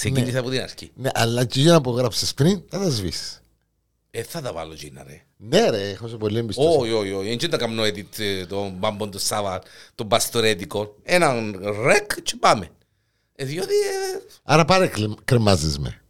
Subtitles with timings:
[0.00, 0.90] Ξεκίνησα από την αρχή.
[0.94, 3.42] Ναι, αλλά και για να που γράψες πριν, θα τα σβήσεις.
[4.10, 5.22] Ε, θα τα βάλω Gina ρε.
[5.36, 6.76] Ναι ρε, έχω σε πολύ εμπιστοσύνη.
[6.82, 7.36] Όχι, όχι, όχι.
[7.36, 9.62] Δεν τα κάνω edit ε, τον μπάμπον του Σάβα,
[9.94, 10.96] τον παστορέτικο.
[11.02, 12.68] Έναν ρεκ και πάμε.
[13.36, 13.74] Ε, διότι...
[13.74, 16.00] ε, Άρα πάρε κλε- κρεμάζεις με.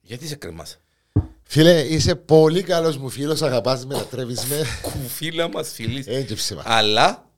[0.00, 0.78] Γιατί σε κρεμάς;
[1.42, 4.62] Φίλε, είσαι πολύ καλός μου φίλος, αγαπάς με, λατρεύεις με.
[4.82, 6.06] Κουφίλα μας φίλης.
[6.06, 6.62] Έτσι ψήμα.
[6.66, 7.30] Αλλά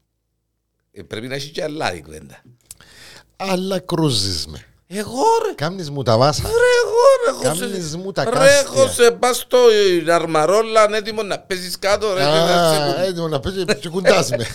[0.93, 2.43] ε, πρέπει να έχεις και άλλα η κουβέντα.
[3.37, 4.65] Αλλά κρούζεις με.
[4.87, 5.53] Εγώ ρε.
[5.55, 6.43] Κάμνεις μου τα βάσα.
[6.43, 6.95] Ρε εγώ
[7.25, 7.47] ρε.
[7.47, 9.05] έχω σε- Κάμνεις μου τα Ρε έχω κάστια.
[9.05, 9.59] σε πας στο
[10.09, 12.21] ε, αρμαρόλα έτοιμο να παίζεις κάτω ρε.
[12.21, 14.47] και να σε Α, κου- έτοιμο να πέσει και κουντάς με.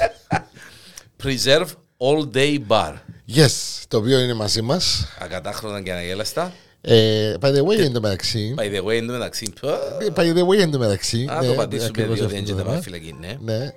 [1.24, 2.94] Preserve all day bar.
[3.36, 5.08] Yes, το οποίο είναι μαζί μας.
[5.20, 6.54] Ακατάχρονα και αναγέλαστα.
[6.82, 8.56] Ε, by the way, εν τω μεταξύ.
[8.58, 9.54] By the way, εν τω μεταξύ.
[9.62, 9.68] πω,
[10.16, 11.26] By the way, εν τω μεταξύ.
[11.26, 12.72] Να ναι, το πατήσουμε ακριβώς διότι αυτό δεν το και τα θέμα.
[12.72, 13.72] πάει φυλακή, ναι.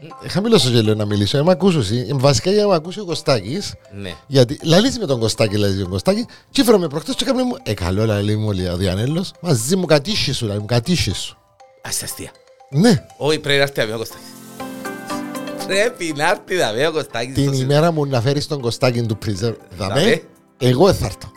[0.00, 0.08] Ναι.
[0.22, 1.38] Ε, Χαμηλώσω και λέω να μιλήσω.
[1.38, 2.06] Είμαι ακούσω εσύ.
[2.10, 3.74] Ε, Βασικά για να με ακούσει ο Κωστάκης.
[3.92, 4.14] Ναι.
[4.26, 6.26] Γιατί λαλείς με τον Κωστάκη, λέει τον Κωστάκη.
[6.50, 7.56] Και με προχτές και έκανε μου.
[7.62, 9.32] Ε, καλό λαλεί μου, λέει ο Διανέλος.
[9.40, 11.36] Μαζί μου κατήσχε σου, λέει μου κατήσχε σου.
[11.82, 12.30] Ας τα αστεία.
[12.70, 14.26] Ναι, Όχι, πρέπει να έρθει αμέσως ο Κωστάκης.
[15.66, 17.34] Πρέπει να έρθει αμέσως ο Κωστάκης.
[17.34, 19.52] την στο σι- ημέρα μου να φέρεις τον Κωστάκη του Πρίζερ.
[19.78, 19.94] Δαμέ.
[20.00, 20.22] Δαμέ,
[20.58, 21.30] εγώ θα έρθω.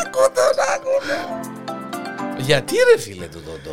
[0.00, 2.44] Άκου τον, άκου τον.
[2.44, 3.70] Γιατί ρε φίλε του το το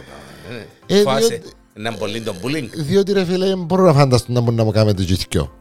[0.47, 0.63] πράγμα.
[0.87, 2.69] Ε, Φάσε διότι- έναν πολύ τον bullying.
[2.73, 5.51] Διότι ρε φίλε, δεν μπορώ να φανταστώ να μπορεί να μου κάνετε τζιθκιό.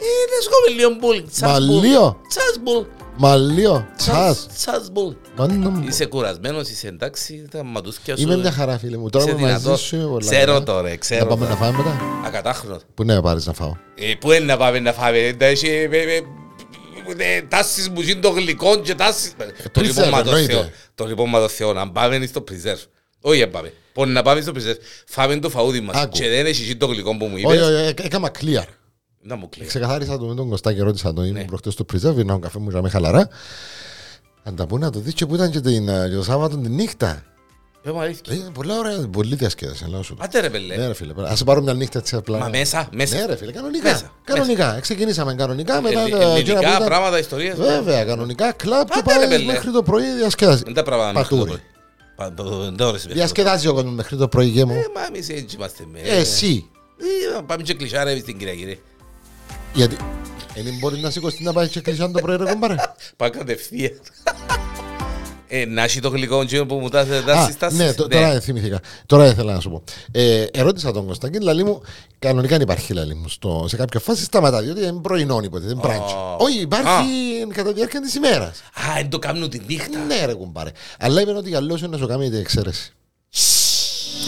[0.00, 1.40] Είναι σκόμε λίγο bullying.
[1.48, 2.20] Μα λίγο.
[2.28, 2.86] Τσάς bullying.
[3.20, 4.46] Μα λίγο, τσάς.
[4.54, 5.16] Τσάς bullying.
[5.36, 5.84] Μάνα μου.
[5.88, 8.22] Είσαι κουρασμένος, είσαι εντάξει, τα ματούσκια σου.
[8.22, 9.10] Είμαι μια χαρά φίλε μου.
[9.10, 9.80] Τώρα Είσαι είμαι μαζί δυνατός.
[9.80, 9.96] σου.
[9.96, 10.62] είμαι πολλά Ξέρω καλά.
[10.62, 11.50] το ρε, Να ξέρω πάμε το.
[11.50, 12.82] να φάμε μετά; Ακατάχρονος.
[12.94, 15.66] Πού ναι, πάρεις να φάω; Ε, Πού είναι να πάμε να φάμε, ε, τα έχει,
[15.66, 19.32] ε, ε, ε, ε, τάσεις μου γίνει το γλυκό και τάσεις...
[19.72, 20.52] Το preserve, λοιπόν μα το εννοείται.
[20.52, 22.84] Θεό, το λοιπόν μα το Θεό, να πάμε στο preserve.
[23.20, 23.72] Όχι να πάμε.
[23.98, 24.76] Πότε να πάμε στο preserve.
[25.06, 26.08] Φάμε το φαούδι μας Άκου.
[26.16, 27.66] και δεν έχει γίνει το γλυκό που μου Όχι, είπες.
[27.66, 28.64] όχι, ε, έκανα clear.
[29.20, 29.68] Να μου κλείνει.
[29.68, 31.24] Ξεκαθάρισα το με τον Κωστάκη, ρώτησα τον.
[31.24, 31.44] Ήμουν Ναι.
[31.44, 33.28] προχτές στο Preserve, να καφέ μου με χαλαρά.
[34.42, 36.56] Αν τα πούνε να το δεις και που ήταν και την, ε, και το Σάββατο
[36.56, 37.22] την νύχτα.
[37.82, 38.34] Πες μου αλήθεια.
[38.34, 40.16] Ε, πολλά ωραία, πολύ διασκέδαση, λέω σου.
[40.20, 40.76] Άντε ρε πελέ.
[40.76, 42.38] Ναι ρε φίλε, ας σε πάρω μια νύχτα έτσι απλά.
[42.38, 43.16] Μα μέσα, μέσα.
[43.16, 43.90] Ναι ρε φίλε, κανονικά.
[43.90, 44.78] Μέσα, Κανονικά.
[44.80, 47.56] Ξεκινήσαμε κανονικά, μετά Ελλη- τα- εκείνα που Ελληνικά ήταν- πράγματα, ιστορίες.
[47.56, 49.52] Βέβαια, κανονικά, κλαμπ και Άντε, ρε, πάει πέλε.
[49.52, 50.62] μέχρι το πρωί διασκέδαση.
[50.64, 51.50] Δεν τα πράγματα μέχρι το Πατούρι.
[51.58, 51.66] πρωί.
[52.18, 54.72] Πα- το- Δεν ώρες μέχρι το Διασκεδάζει ο κόσμος μέχρι το πρωί γέμο.
[54.72, 54.82] πρωί.
[54.82, 55.84] Ε, Μα εμείς έτσι είμαστε.
[55.92, 56.68] με- Εσύ.
[57.36, 58.78] Ε, Πάμε και κλεισάρε στην Κυριακή ρε.
[59.74, 59.96] Γιατί.
[60.54, 62.74] Δεν μπορεί να σηκωστεί να πάει και κλεισάν το πρωί ρε κομπάρε.
[63.16, 64.00] Πάει κατευθείαν.
[65.48, 67.78] Ε, να έχει το γλυκό τζίνο που μου τα Α, τα συστάσεις.
[67.78, 68.80] ναι, το- τώρα θυμήθηκα.
[69.06, 69.82] Τώρα ήθελα να σου πω.
[70.12, 71.82] Ε, ερώτησα τον Κωνσταντίν, λαλή μου,
[72.18, 73.28] κανονικά δεν υπάρχει λαλή μου.
[73.28, 76.14] Στο, σε κάποια φάση σταματά, διότι είναι πρωινό υποτε, δεν μπράντσι.
[76.14, 76.36] Ω.
[76.38, 78.58] Όχι, υπάρχει κατά τη διάρκεια της ημέρας.
[78.58, 79.98] Α, δεν το κάνουν τη νύχτα.
[79.98, 80.70] Ναι, ρε κουμπάρε.
[80.98, 82.92] Αλλά είπε ότι καλό είναι να σου κάνει την εξαίρεση.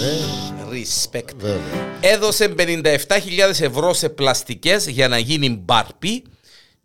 [0.03, 1.35] Ε, Respect.
[1.37, 1.89] βέβαια.
[2.01, 6.23] Έδωσε 57.000 ευρώ σε πλαστικές για να γίνει μπάρπι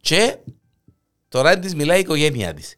[0.02, 0.36] και
[1.30, 2.76] τώρα της μιλάει η οικογένειά της.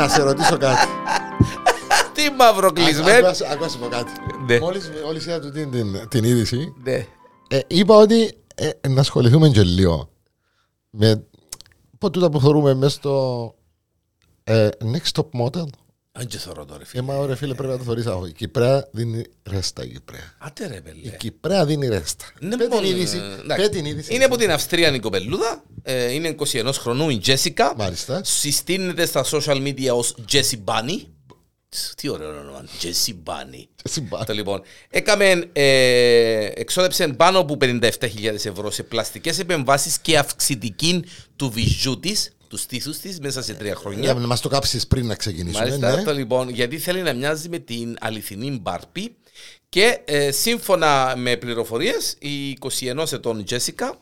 [0.00, 0.86] Να σε ρωτήσω κάτι.
[2.14, 3.28] Τι μαυροκλεισμένο.
[3.52, 4.12] Ακούω σου πω κάτι.
[4.46, 4.58] Ναι.
[4.58, 7.06] Μόλις, μόλις είδα του την, την, την είδηση, Ναι.
[7.48, 10.10] ε, είπα ότι ε, να ασχοληθούμε και λίγο
[10.90, 11.24] με
[11.98, 13.54] πω τούτα που θεωρούμε μέσα στο
[14.44, 15.64] ε, Next Top Model.
[16.20, 17.02] Αν και θωρώ τώρα Ε, φίλε.
[17.02, 18.26] μα ωραία φίλε πρέπει να το θωρείς αυτό.
[18.26, 20.34] Η Κυπρέα δίνει ρέστα η Κυπρέα.
[20.38, 21.16] Άντε ρε Η πέλε.
[21.16, 22.24] Κυπρέα δίνει ρέστα.
[22.40, 23.16] Ναι, Πέ την μόνο, είδηση.
[23.16, 23.62] ε, εντάξει.
[23.62, 24.14] Πέ την είδηση.
[24.14, 25.62] Είναι από την Αυστρία η κοπελούδα.
[25.82, 27.74] Ε, είναι 21 χρονού η Τζέσικα.
[27.76, 28.20] Μάλιστα.
[28.24, 31.04] Συστήνεται στα social media ως Jessie Bunny.
[31.96, 32.64] Τι ωραίο όνομα.
[32.82, 33.64] Jessie Bunny.
[33.84, 34.62] Συμπά- Το λοιπόν.
[34.90, 41.04] Έκαμε, ε, εξόδεψε πάνω από 57.000 ευρώ σε πλαστικές επεμβάσεις και αυξητική
[41.36, 44.00] του βυζού της, τους στήθους της, μέσα σε τρία χρόνια.
[44.00, 45.64] Για να μας το κάψεις πριν να ξεκινήσουμε.
[45.64, 46.02] Μάλιστα, ναι.
[46.02, 49.16] το λοιπόν, γιατί θέλει να μοιάζει με την αληθινή Μπάρπη
[49.68, 53.98] και ε, σύμφωνα με πληροφορίες η 21 ετών Τζέσικα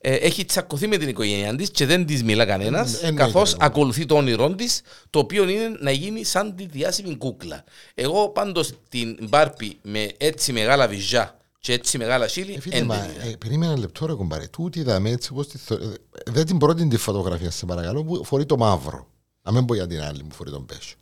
[0.00, 3.50] ε, έχει τσακωθεί με την οικογένειά της και δεν της μιλά κανένας Ε, εννοείται, καθώς
[3.50, 3.64] ναι.
[3.64, 4.80] ακολουθεί το όνειρό της
[5.10, 7.64] το οποίο είναι να γίνει σαν τη διάσημη κούκλα.
[7.94, 11.36] Εγώ πάντως την Μπάρπη με έτσι μεγάλα βυζιά
[11.66, 13.24] και έτσι μεγάλα χείλη Ε, φίλε, δεν μα, την είδα.
[13.28, 14.46] ε, περίμενα ένα λεπτό ρε κουμπάρε.
[14.46, 15.94] Τούτη είδαμε έτσι όπως τη θω- ε,
[16.26, 19.06] Δεν την πρώτη τη φωτογραφία σε παρακαλώ που φορεί το μαύρο.
[19.42, 20.94] Να μην πω για την άλλη που φορεί τον πέσο.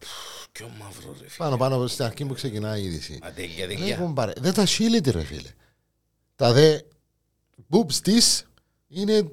[0.53, 1.29] Πιο μαύρος ρε φίλε.
[1.37, 3.19] Πάνω πάνω στην αρχή που ξεκινάει η είδηση.
[3.23, 3.97] Μα τέλεια, Ρε τέλεια.
[3.97, 5.49] κουμπάρε, δεν τα σύλλητη ρε φίλε.
[6.37, 6.79] Τα δε
[7.71, 8.45] boobs της
[8.89, 9.29] είναι...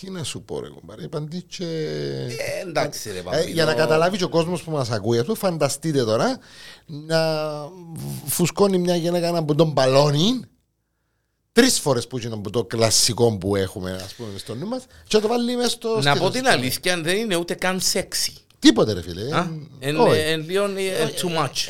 [0.00, 1.64] Τι να σου πω ρε κουμπάρε, είπαν τι και...
[1.64, 3.42] Ε, εντάξει ρε Ε, Παμπίνο.
[3.52, 6.38] για να καταλάβεις και ο κόσμος που μας ακούει, αυτό φανταστείτε τώρα
[6.86, 7.18] να
[8.26, 10.40] φουσκώνει μια γυναίκα από τον μπαλόνι
[11.60, 15.16] τρεις φορές που είναι από το κλασικό που έχουμε, ας πούμε, στο νου μας, και
[15.16, 15.88] να το βάλει μέσα στο.
[15.88, 16.52] Να στήθος πω την της.
[16.52, 18.32] αλήθεια, δεν είναι ούτε καν σεξι.
[18.58, 19.36] Τίποτε, ρε φίλε.
[19.36, 20.18] Α, Ε, εν- όχι.
[20.20, 21.68] εν λίγο ε, too much.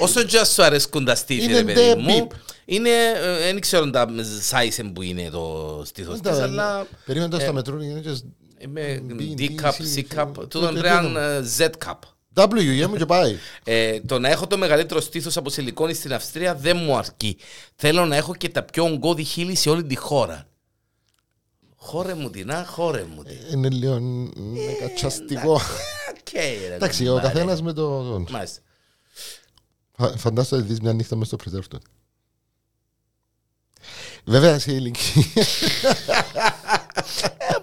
[0.00, 2.34] Όσο και σου αρέσκουν τα στήθη, Είναι ρε παιδί ντε μου, beep.
[2.64, 4.06] Είναι, ε, δεν ξέρω τα
[4.50, 8.10] size που είναι το στήθος της, αλλά Περίμενε το στα μετρούν είναι και
[8.68, 10.48] με B, D-cup, C, C, C-cup, C.
[10.48, 11.08] τούτον Το πρέπει τέτοιο.
[11.08, 11.98] να είναι Z-cup.
[12.36, 13.36] W, για μου και πάει.
[13.64, 17.38] Ε, το να έχω το μεγαλύτερο στήθος από σιλικόνη στην Αυστρία δεν μου αρκεί.
[17.76, 20.46] Θέλω να έχω και τα πιο ογκώδη χείλη σε όλη τη χώρα.
[21.76, 23.36] Χώρε μου την, α, χώρε μου την.
[23.52, 25.52] Είναι λίγο είναι κατσαστικό.
[26.10, 26.32] Οκ,
[26.68, 27.26] ρε, Εντάξει, το ο μάρε.
[27.28, 28.24] καθένας με το.
[28.30, 28.60] Μάλιστα.
[29.96, 31.80] Φα- Φαντάζομαι ότι δεις μια νύχτα μες στο preserve του.
[34.24, 35.22] Βέβαια σε ηλικία.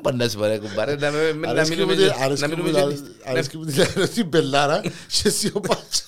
[0.03, 2.23] Ε, Μπορεί να σου πάρει κουμπάρε, να με- με- να Αρέσκει μου μείνουμε τη- και-
[2.23, 3.29] αρέσκει να μου μείνουμε τη- και- ναι.
[3.31, 6.03] αρέσκει μου τη λέω την πελάρα και εσύ ο Πάτσος.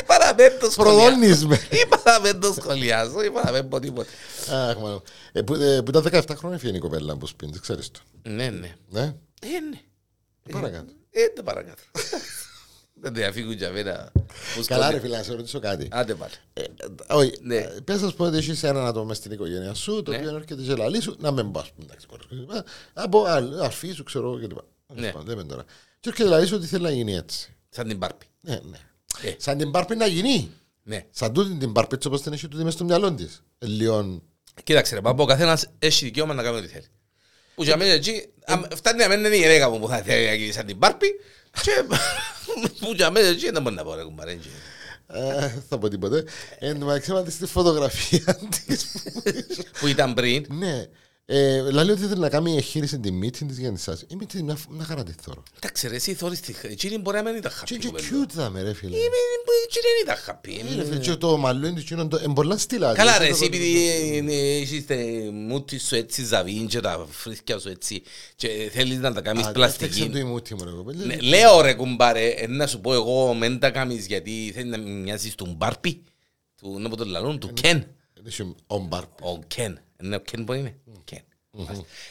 [0.00, 0.98] Ή παραπέμπτω σχολιάζω.
[1.00, 1.60] Προδώνεις με.
[1.70, 4.10] Ή παραπέμπτω σχολιάζω, ή παραπέμπω τίποτα.
[4.52, 5.02] Αχ, μάλλον.
[5.32, 8.00] Ε, Που ε, που ήταν 17 χρόνια φύγει η κοπέλα που σπίνει, δεν ξέρεις το.
[8.22, 8.74] Ναι, ναι.
[8.88, 9.00] Ναι,
[9.40, 10.52] Ε, ναι.
[10.52, 10.92] παρακάτω.
[11.10, 11.82] Ε, το παρακάτω.
[13.00, 14.10] Δεν διαφύγουν για μένα.
[14.14, 15.88] Που Καλά σκοτει- ρε φίλε, να σε ρωτήσω κάτι.
[15.90, 16.32] Άντε πάλι.
[16.52, 16.62] Ε,
[17.08, 17.56] Όχι, Ναι.
[17.56, 20.16] ε, πες ας πω ότι έχεις έναν άτομο μες στην οικογένεια σου, το Ναι.
[20.16, 22.50] οποίο έρχεται και λαλή σου, να μην πας, εντάξει, κόρες, κλπ.
[22.94, 24.58] από άλλη- αρφή σου, ξέρω, κλπ.
[24.94, 25.12] Ναι.
[25.24, 25.64] Δεν είμαι τώρα.
[26.00, 27.54] Και έρχεται λαλή σου ότι θέλει να γίνει έτσι.
[27.68, 28.26] Σαν την Μπάρπη.
[28.40, 28.78] Ναι, ναι.
[29.22, 29.34] Ε.
[29.38, 30.50] Σαν την πάρπη να γίνει.
[30.82, 31.04] Ναι.
[31.10, 33.42] Σαν τούτη την πάρπη έτσι όπως την έχει τούτη μες στο μυαλό της.
[33.58, 34.22] Ε, Λίγο...
[34.64, 36.84] Κοίταξε ρε πάμπο, ο καθένας έχει δικαίωμα να κάνει ό,τι θέλει.
[37.54, 40.26] Που για μένα εκεί, αμ- φτάνει να μένει είναι η γυναίκα μου που θα θέλει
[40.26, 41.06] να γίνει σαν την Μπάρπη
[41.62, 41.84] και
[42.80, 44.30] που για μένα εκεί δεν μπορεί να πω ρε κουμπάρε.
[44.30, 44.48] έτσι.
[45.06, 46.24] Ε, θα πω τίποτε.
[46.58, 48.86] Εν τω μεταξύ, άμα δεις τη φωτογραφία της.
[49.80, 50.46] Που ήταν πριν.
[50.48, 50.86] Ναι.
[51.30, 54.00] Ε, λέει ότι θέλει να κάνει εγχείρηση τη μύτη της για να σας.
[54.08, 55.42] Η μύτη είναι μια, μια χαρά τη θωρώ.
[55.56, 57.76] Εντάξει ρε, εσύ θωρείς τη εκείνη μπορεί να μην ήταν Και χαπή.
[57.78, 58.06] και κοπέλα.
[58.08, 58.96] cute θα με ρε φίλε.
[58.96, 58.98] Ε,
[59.64, 60.60] Εκείνη δεν ήταν χαπή.
[60.72, 62.94] Ε, ρε φίλε, Και το μαλλό είναι εκείνο, το- είναι πολλά στυλά.
[62.94, 64.94] Καλά ρε, Δηλαδή, εσύ το- επειδή ε, έχεις τη
[65.32, 68.02] μούτη σου έτσι ζαβίν και τα φρίσκια σου έτσι
[68.36, 70.10] και θέλεις να τα κάνεις Α, έφτιαξε πλαστική.
[70.10, 71.04] το η μούτη μου ρε κοπέλα.
[71.04, 74.78] Ναι, Λέω ρε κουμπάρε, ε, να σου πω εγώ μεν τα κάνεις γιατί θέλεις να
[74.78, 76.02] μοιάζεις του Μπάρπι,
[76.60, 77.86] του, να πω το λαλούν, του Κεν.
[78.26, 79.22] Έχει ο μπάρπη.
[79.22, 79.80] Ο Κεν.
[80.02, 80.76] Είναι ο Κεν που είναι.
[81.04, 81.22] Κεν.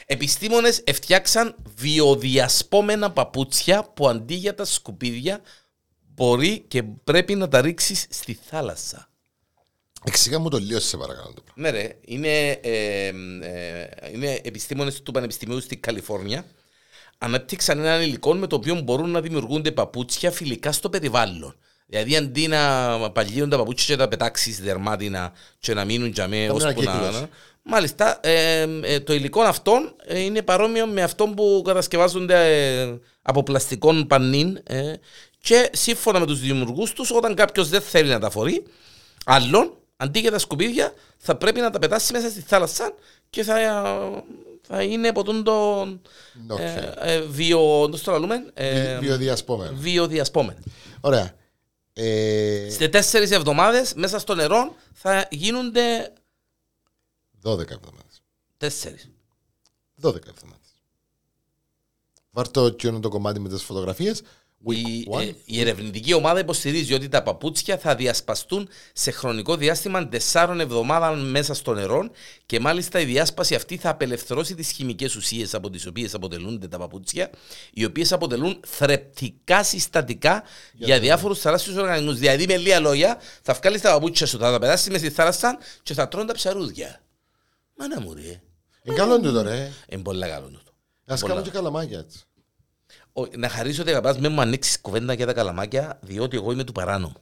[0.06, 5.40] Επιστήμονες φτιάξαν βιοδιασπόμενα παπούτσια που αντί για τα σκουπίδια
[6.14, 9.10] μπορεί και πρέπει να τα ρίξεις στη θάλασσα.
[10.04, 11.32] Εξήγα μου το λίγο σε παρακαλώ.
[11.34, 11.62] το πράγμα.
[11.62, 13.06] Ναι ρε, είναι, ε,
[13.40, 16.44] ε, είναι επιστήμονες του Πανεπιστημίου στην Καλιφόρνια.
[17.18, 21.56] Ανέπτυξαν έναν υλικό με το οποίο μπορούν να δημιουργούνται παπούτσια φιλικά στο περιβάλλον.
[21.90, 26.36] Δηλαδή αντί να παλιούν τα παπούτσια και τα πετάξεις δερμάτινα και να μείνουν για μέ,
[26.46, 26.90] Να μην ώσπου να...
[26.90, 27.26] ανακύκλωση.
[27.62, 33.42] Μάλιστα, ε, ε, το υλικό αυτό ε, είναι παρόμοιο με αυτό που κατασκευάζονται ε, από
[33.42, 34.92] πλαστικών πανίν ε,
[35.40, 38.62] και σύμφωνα με τους δημιουργούς τους όταν κάποιος δεν θέλει να τα φορεί
[39.24, 42.92] άλλον, αντί για τα σκουπίδια θα πρέπει να τα πετάσει μέσα στη θάλασσα
[43.30, 43.54] και θα,
[44.66, 45.80] θα είναι από τον το
[46.48, 46.58] Οκ.
[46.58, 49.70] ε, ε, βιο, πώς το λαλούμε, ε, Βι- Βιοδιασπώμενο.
[49.74, 50.58] βιοδιασπώμενο.
[51.00, 51.34] Ωραία.
[52.00, 56.12] Ε, Σε τέσσερις εβδομάδες μέσα στο νερό θα γίνονται
[57.42, 58.22] 12 εβδομάδες.
[58.56, 59.08] τέσσερις.
[60.00, 60.66] 12 εβδομάδες.
[62.30, 64.22] Βάρ' το εκείνο το κομμάτι με τις φωτογραφίες.
[64.66, 65.20] Η, Week one.
[65.22, 71.30] ε, η ερευνητική ομάδα υποστηρίζει ότι τα παπούτσια θα διασπαστούν σε χρονικό διάστημα 4 εβδομάδων
[71.30, 72.10] μέσα στο νερό
[72.46, 76.78] και μάλιστα η διάσπαση αυτή θα απελευθερώσει τις χημικές ουσίες από τις οποίες αποτελούνται τα
[76.78, 77.30] παπούτσια,
[77.72, 82.18] οι οποίες αποτελούν θρεπτικά συστατικά για, διάφορους θαλάσσιους οργανισμούς.
[82.18, 85.58] Δηλαδή με λίγα λόγια θα βγάλεις τα παπούτσια σου, θα τα περάσεις μέσα στη θάλασσα
[85.82, 87.00] και θα τρώνε τα ψαρούδια.
[87.76, 88.40] Μάνα μου ρε,
[88.82, 89.72] Είναι καλό τούτο ρε.
[89.88, 90.72] είναι πολύ καλό τούτο.
[91.06, 91.32] Ας Πολλά.
[91.32, 92.22] κάνουμε και καλαμάκια έτσι.
[93.20, 96.64] Ο- να χαρίσω ότι αγαπάς με μου ανοίξεις κουβέντα για τα καλαμάκια διότι εγώ είμαι
[96.64, 97.14] του παράνομου.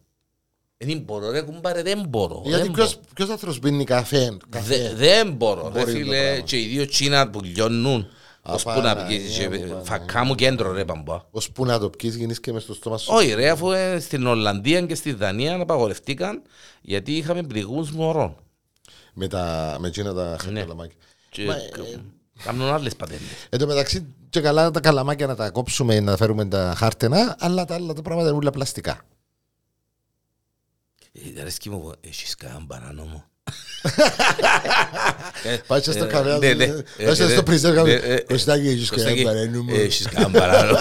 [0.78, 2.42] Δεν μπορώ ρε κουμπάρε, δεν μπορώ.
[2.44, 3.06] Γιατί δεν ποιος, μπορώ.
[3.14, 4.18] ποιος άνθρωπος πίνει καφέ.
[4.30, 4.92] Δε- καφέ.
[4.96, 6.40] Δεν μπορώ ρε Μπορεί το φίλε πράγμα.
[6.40, 8.06] και οι δύο τσίνα που λιώνουν
[8.42, 9.80] ως που να Απαναγία πηγαίνεις μου, και Παναγία.
[9.84, 11.20] φακά μου κέντρο ρε παμπά.
[11.30, 13.10] Ως που να το πιείς γίνεις και μες στο στόμα σου.
[13.14, 16.42] Όχι ρε αφού ε, στην Ολλανδία και στη Δανία απαγορευτήκαν
[16.82, 18.36] γιατί είχαμε πληγούς μωρών.
[19.14, 20.60] Με, τα, με εκείνα τα Ναι.
[20.60, 20.96] καλαμάκια.
[22.36, 23.26] Και Μα, ε, κάνουν άλλες πατέντες.
[23.48, 27.64] Εν τω μεταξύ και καλά τα καλαμάκια να τα κόψουμε να φέρουμε τα χάρτενα, αλλά
[27.64, 29.00] τα άλλα τα πράγματα είναι όλα πλαστικά.
[31.12, 33.24] Ε, Αρέσκει μου, έχεις κανέναν παράνομο.
[35.66, 36.66] Πάει και στο Ε, καφέ, ναι, ναι.
[36.66, 39.70] πάει και Ε, στο ε, πρίζερ, ναι, κάμε, ε, Κωστάκη, έχεις Κωστάκη, κανένα παρένομο.
[39.74, 40.78] Έχεις κανέναν παράνομο.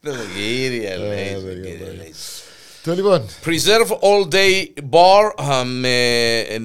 [0.00, 2.14] Ναι, κύριε, Ε, λέει,
[2.84, 3.18] παιδιά, κύριε, παιδιά.
[3.18, 3.24] λέει.
[3.24, 6.58] Το λοιπόν, Preserve All Day Bar α, με ε,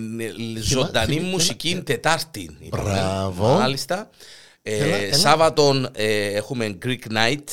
[0.61, 2.57] ζωντανή θυμή- μουσική Τετάρτη.
[2.59, 2.83] είπαμε.
[2.91, 3.47] Μπράβο.
[3.57, 4.09] Μάλιστα.
[4.61, 5.13] Ε, Έλα, έλα.
[5.17, 7.43] Σάββατον ε, έχουμε Greek Night.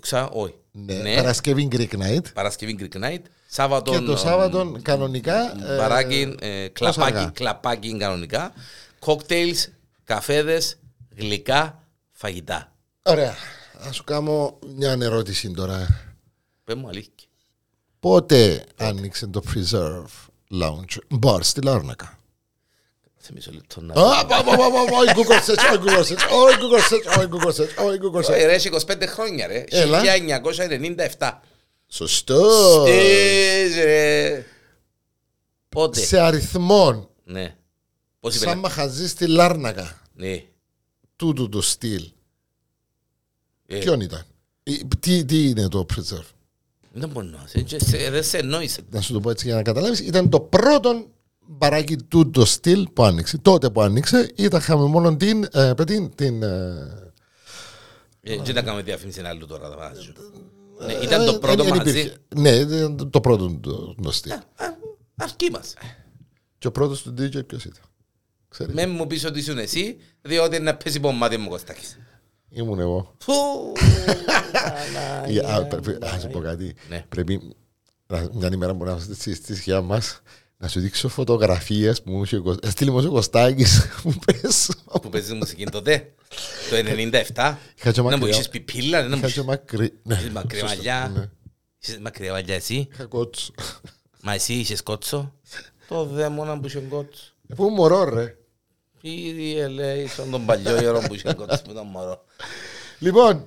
[0.00, 0.54] Ξα, όχι.
[0.72, 2.32] ναι, Παρασκευή Greek Night.
[2.34, 3.20] Παρασκευή Greek Night.
[3.50, 3.98] Σάββατον.
[3.98, 5.56] Και το Σάββατο κανονικά.
[5.72, 7.30] ε, Μπαράκι, ε, κλαπάκι, αργά.
[7.34, 8.52] κλαπάκι κανονικά.
[8.98, 9.68] Κόκτέιλς,
[10.04, 10.78] καφέδες,
[11.16, 12.72] γλυκά, φαγητά.
[13.02, 13.34] Ωραία.
[13.78, 15.86] Θα σου κάνω μια ερώτηση τώρα.
[16.64, 17.27] Πες μου αλήθεια.
[18.00, 20.28] Πότε άνοιξε το Preserve
[20.62, 22.18] Lounge; Bar στη Λάρνακα.
[23.20, 23.92] Σε μισό λεπτό να...
[23.92, 27.28] Α, πα, πα, πα, πα, Όχι Google search, όχι Google search, όχι Google search, όχι
[27.30, 28.34] Google search, όχι Google search.
[28.34, 29.64] Όχι, ρε, έχει 25 χρόνια ρε.
[29.68, 30.02] Έλα.
[31.18, 31.30] 1997.
[31.88, 32.50] Σωστό.
[32.86, 34.44] Στες, ρε.
[35.68, 37.56] Πότε; Σε αριθμών, Ναι.
[38.20, 38.44] Πώς είπε.
[38.44, 40.44] σαν να- μαχαζί στη Λάρνακα, Ναι.
[41.16, 42.10] τούτου το στυλ,
[43.66, 44.24] Ε, ποιον ήταν;
[44.62, 46.30] Ε, Τι, τι είναι το Preserve;
[46.92, 48.80] Δεν μπορεί να σε- σε- σε- Δεν σε εννοείσαι.
[48.90, 51.06] Να σου το πω έτσι για να καταλάβεις, ήταν το πρώτο
[51.46, 53.38] μπαράκι του το στυλ που άνοιξε.
[53.38, 57.02] Τότε που άνοιξε ήταν είχαμε μόνο την, ε, την, την ε,
[58.20, 59.68] Ε, Δεν να κάνουμε διαφήμιση άλλου τώρα.
[59.70, 60.12] θα βάζω.
[60.86, 61.90] Ναι, Ήταν το ε, πρώτο δεν μαζί.
[61.90, 62.16] υπήρχε.
[62.36, 64.32] Ναι, ήταν το πρώτο το, το στυλ.
[64.32, 64.42] Α,
[65.16, 65.74] Αρκεί μας.
[66.58, 67.82] Και ο πρώτος του DJ ποιος ήταν;
[68.48, 71.98] Ξέρεις, Με μου πεις ότι ήσουν εσύ, διότι να πέσει πομμάτι μου Κωστάκης.
[72.50, 73.14] Ήμουν εγώ.
[73.18, 73.32] Φου,
[75.28, 76.74] Για- α, πρέπει- Α σου πω κάτι.
[76.88, 77.04] Ναι.
[77.08, 77.56] Πρέπει
[78.06, 80.20] να- μια ημέρα που να είμαστε στη συστήσια μας
[80.56, 84.70] να σου δείξω φωτογραφίες που μου είχε ο Κωσ- έστειλε μου ο Κωστάκης που πες.
[85.02, 86.12] Που παίζεις μουσική τότε,
[86.70, 87.58] το 97.
[87.78, 88.28] Είχα και Να μου μακριά.
[88.28, 89.92] είχες πιπίλα, να μου Είχα είχες και μακρύ.
[90.02, 91.12] Ναι, μακριά σωστό, μαλλιά.
[91.14, 91.28] ναι.
[91.78, 92.88] Είχες μακριά μαλλιά εσύ.
[92.92, 93.52] Είχα κότσο.
[94.22, 95.32] Μα εσύ είχες κότσο.
[95.88, 97.22] Το δαίμονα που είχε κότσο.
[97.48, 98.36] Ε, Πού μωρό ρε.
[99.00, 102.24] Κύριε λέει, σαν τον παλιό ιερό που είχε κότσο που ήταν μωρό.
[102.98, 103.46] Λοιπόν,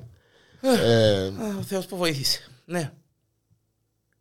[0.62, 2.40] ε, Α, Ο Θεός που βοήθησε.
[2.66, 2.92] Ναι.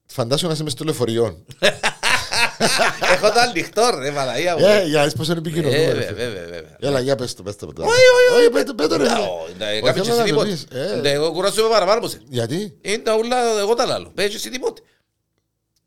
[0.06, 1.44] φαντάσου να είσαι μες στο λεωφορείο.
[3.12, 4.64] Έχω το ανοιχτό ρε, Παναγία μου.
[4.66, 5.76] Ε, για να πώς είναι Ε, επικοινωνούμε.
[5.84, 6.14] ρε, βέβαια, φίλε.
[6.28, 6.76] βέβαια, βέβαια.
[6.80, 7.66] Έλα, για πες το, πες το.
[7.66, 7.82] πες το.
[7.82, 8.40] Όχι, όχι, όχι.
[8.42, 9.06] Όχι, πες το, πες το, ρε.
[9.06, 9.26] Α, φίλε.
[9.26, 10.48] όχι, ναι, Όχι, κάμε και θέλω εσύ να το τίποτε.
[10.50, 10.96] πεις, ε.
[11.00, 12.16] Ναι, Εγώ κουράζομαι παραπάνω πως.
[12.28, 14.10] Γιατί, Είναι όλα εγώ τα λάλλω.
[14.14, 14.80] Πες εσύ τίποτε.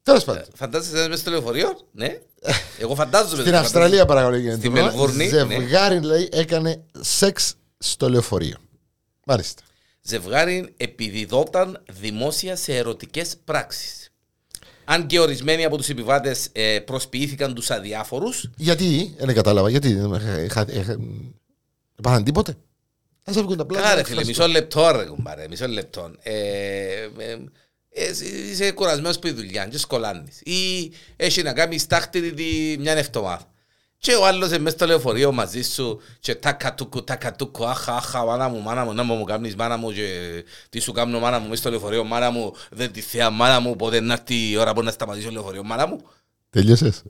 [0.03, 0.43] Τέλος πάντων.
[0.55, 2.19] Φαντάζεσαι μέσα στο λεωφορείο, ναι.
[2.79, 3.41] Εγώ φαντάζομαι.
[3.41, 4.57] Στην Αυστραλία παρακαλώ γίνεται.
[4.57, 4.89] Στη το πράγμα.
[4.91, 8.57] Μελβούρνη, Ζευγάρι λέει έκανε σεξ στο λεωφορείο.
[9.25, 9.61] Μάλιστα.
[10.01, 14.07] Ζευγάρι επιδιδόταν δημόσια σε ερωτικές πράξεις.
[14.85, 19.89] Αν και ορισμένοι από τους επιβάτες ε, προσποιήθηκαν τους αδιάφορους, Γιατί, δεν κατάλαβα, γιατί;
[20.45, 20.97] Είχα- είχα-
[22.03, 22.55] Πάθαν τίποτε;
[23.23, 23.85] Ας βγουν τα πλάνα.
[23.87, 26.11] Κάρε φίλε, μισό λεπτό ρε κουμπάρε, μισό λεπτό.
[27.93, 30.39] Ε, ε, ε, εσύ είσαι κουρασμένος που η δουλειά και σκολάνεις.
[30.43, 33.47] Ή έχει να κάνει στάχτη τη μια εβδομάδα.
[33.97, 37.95] Και ο άλλος είναι μέσα στο λεωφορείο μαζί σου και τάκα τούκου, τάκα τούκου, άχα,
[37.95, 40.07] άχα, μάνα μου, μάνα μου, να μου κάνεις μάνα μου και
[40.69, 43.75] τι σου κάνω μάνα μου μέσα στο λεωφορείο, μάνα μου, δεν τη θέα μάνα μου,
[43.75, 46.01] πότε να έρθει η ώρα που να σταματήσει το λεωφορείο, μάνα μου.
[46.49, 47.03] Τελειώσες.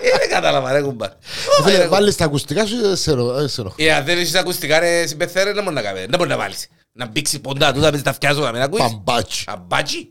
[0.00, 1.12] Ε, δεν κατάλαβα ρε κουμπάρε.
[1.12, 1.88] Όχι, ρε, Φίλε, κουμπάρε.
[1.88, 3.86] Βάλεις τα ακουστικά σου, ε, σε ρο- ε, σε ενοχλεί.
[3.86, 6.66] Ε, αν δεν έχεις ακουστικά ρε συμπεθέρε, δεν μπορείς να κάνει, δεν μπορείς να βάλεις.
[6.96, 8.82] Να μπήξει ποντά του, να πεις τα αυτιά σου, να μην ακούεις.
[8.82, 9.44] Παμπάτσι.
[9.48, 10.08] Αμπάτσι.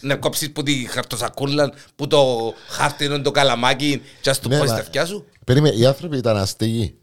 [0.00, 4.56] Να κόψεις που τη χαρτοσακούλα, που το χάρτη είναι το καλαμάκι και ας του Ναι,
[4.58, 5.24] πώσεις μα- τα αυτιά σου.
[5.44, 6.98] Περίμενε, οι άνθρωποι ήταν αστεγοί.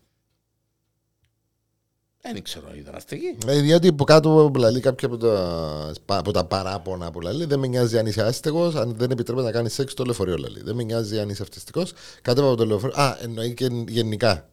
[2.22, 3.38] Δεν ξέρω, ήταν αστική.
[3.48, 7.60] Ε, διότι από κάτω που λαλεί κάποια από τα, από τα παράπονα που λαλεί, δεν
[7.60, 10.38] με νοιάζει αν είσαι άστεγος, αν δεν επιτρέπεται να κάνεις σεξ στο λεωφορείο.
[10.38, 10.62] Λαλεί.
[10.63, 11.93] Δεν με νοιάζει αν είσαι αυτιστικός.
[12.22, 13.01] Κάτω από το λεωφορείο.
[13.01, 14.50] Α, εννοεί και γενικά.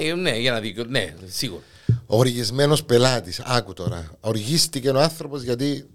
[0.00, 1.62] Ναι, ναι, για να δει, ναι, σίγουρα.
[2.10, 3.40] Οργισμένος πελάτης.
[3.40, 4.10] Άκου τώρα.
[4.20, 5.88] Οργίστηκε ο άνθρωπος γιατί.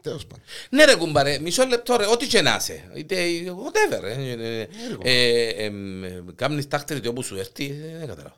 [0.00, 0.44] Τέλος πάντων.
[0.70, 2.90] Ναι ρε κουμπάρε, μισό λεπτό ρε, ό,τι και να είσαι.
[2.94, 4.02] Είτε whatever.
[4.02, 4.68] ε, ε, ε,
[5.02, 8.36] ε, ε, ε, Κάμνεις τάχτερη όπου σου έρθει, ε, δεν καταλάβω.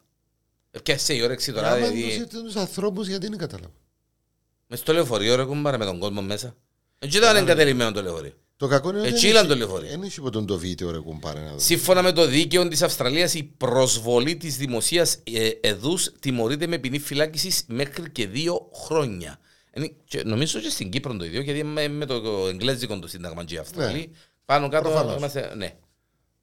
[0.71, 3.73] Ευκαιρία η όρεξη τώρα, Άμα δηλαδή, του τους ανθρώπους, γιατί δεν κατάλαβα.
[4.67, 6.57] μες στο λεωφορείο ρε κουμπάρε με τον κόσμο μέσα.
[6.99, 8.33] Έτσι ήταν εγκατελειμμένο το λεωφορείο.
[8.57, 9.09] Το κακό είναι ότι.
[9.09, 9.89] Έτσι δεν ήταν έχει- το λεωφορείο.
[9.91, 11.41] Δεν έχει ποτέ το βίντεο, ρε κουμπάρε.
[11.41, 11.59] να δω.
[11.59, 16.99] Σύμφωνα με το δίκαιο της Αυστραλίας, η προσβολή της δημοσίας ε, εδούς τιμωρείται με ποινή
[16.99, 19.39] φυλάκισης μέχρι και δύο χρόνια.
[19.77, 23.45] Είναι- και νομίζω και στην Κύπρο το ίδιο, γιατί με, με το εγγλέζικο το σύνταγμα
[23.45, 24.11] και οι Αυστραλοί.
[24.45, 25.17] Πάνω κάτω Προφανώς.
[25.17, 25.53] είμαστε.
[25.57, 25.75] Ναι.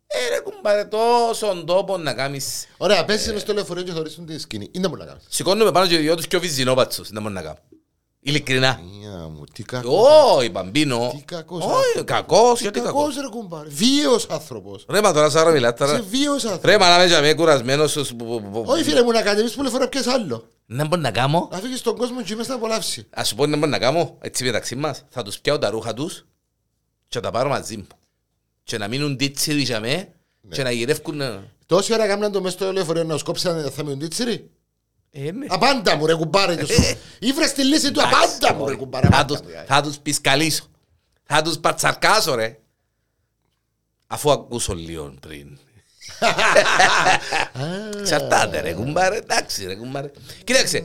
[0.08, 2.66] Ε, ρε κουμπάρε, τόσο τόπο να κάνεις.
[2.78, 4.70] Ωραία, πέσει με στο λεωφορείο και θωρίσουν τη σκηνή.
[4.72, 5.26] Είναι μπορείς να κάνεις.
[5.30, 7.10] Σηκώνουμε πάνω και δυο του και ο βυζινόπατσος.
[7.10, 7.58] Δεν μπορείς να κάνω.
[8.24, 8.80] Ειλικρινά.
[9.00, 10.08] Μια μου, τι κακός.
[10.36, 11.12] Όχι, μπαμπίνο.
[11.16, 12.04] Τι κακός Όχι, άνθρωπος.
[12.04, 13.02] κακός, γιατί κακός.
[13.02, 13.70] Κακός ρε κουμπάρε.
[13.70, 14.86] Βίαιος άνθρωπος.
[14.90, 16.06] Ρε, μα τώρα σαν μιλάτε Είσαι τώρα.
[16.10, 16.72] βίαιος άνθρωπος.
[16.72, 17.96] Ρε, μα να με είμαι κουρασμένος.
[18.66, 20.48] Όχι φίλε μου να κατεβείς που λεωφορείο πιες άλλο.
[20.66, 21.48] Δεν μπορεί να κάνω.
[21.52, 23.08] Να φύγεις στον κόσμο και μέσα να απολαύσει.
[23.10, 25.04] Ας σου πω τι μπορεί να κάνω, έτσι μεταξύ μας.
[25.10, 26.26] Θα τους πιάω τα ρούχα τους
[27.08, 27.88] και θα τα πάρω μαζί μου.
[28.64, 30.14] Και να μείνουν τίτσιροι για με
[30.50, 31.22] και να γυρεύκουν...
[31.22, 34.50] ε, Τόση ώρα κάμναν το μέσα στο λεωφορείο να σκόψαν θα μείνουν τίτσιροι;
[35.16, 35.46] Ε, ναι.
[35.50, 36.98] Απάντα μου ρε κουμπάρε και σου.
[37.20, 39.08] Ήβρες τη λύση του απάντα μου ρε κουμπάρε.
[39.08, 39.64] Θα απάντα τους- μου, ρε.
[39.68, 40.64] Θα τους πισκαλίσω.
[41.24, 42.58] Θα τους πατσαρκάσω ρε.
[44.08, 45.58] Αφού ακούσω λίγο πριν.
[48.04, 50.12] Ξαρτάται ρε κουμπάρε, εντάξει ρε κουμπάρε.
[50.44, 50.84] Κοίταξε,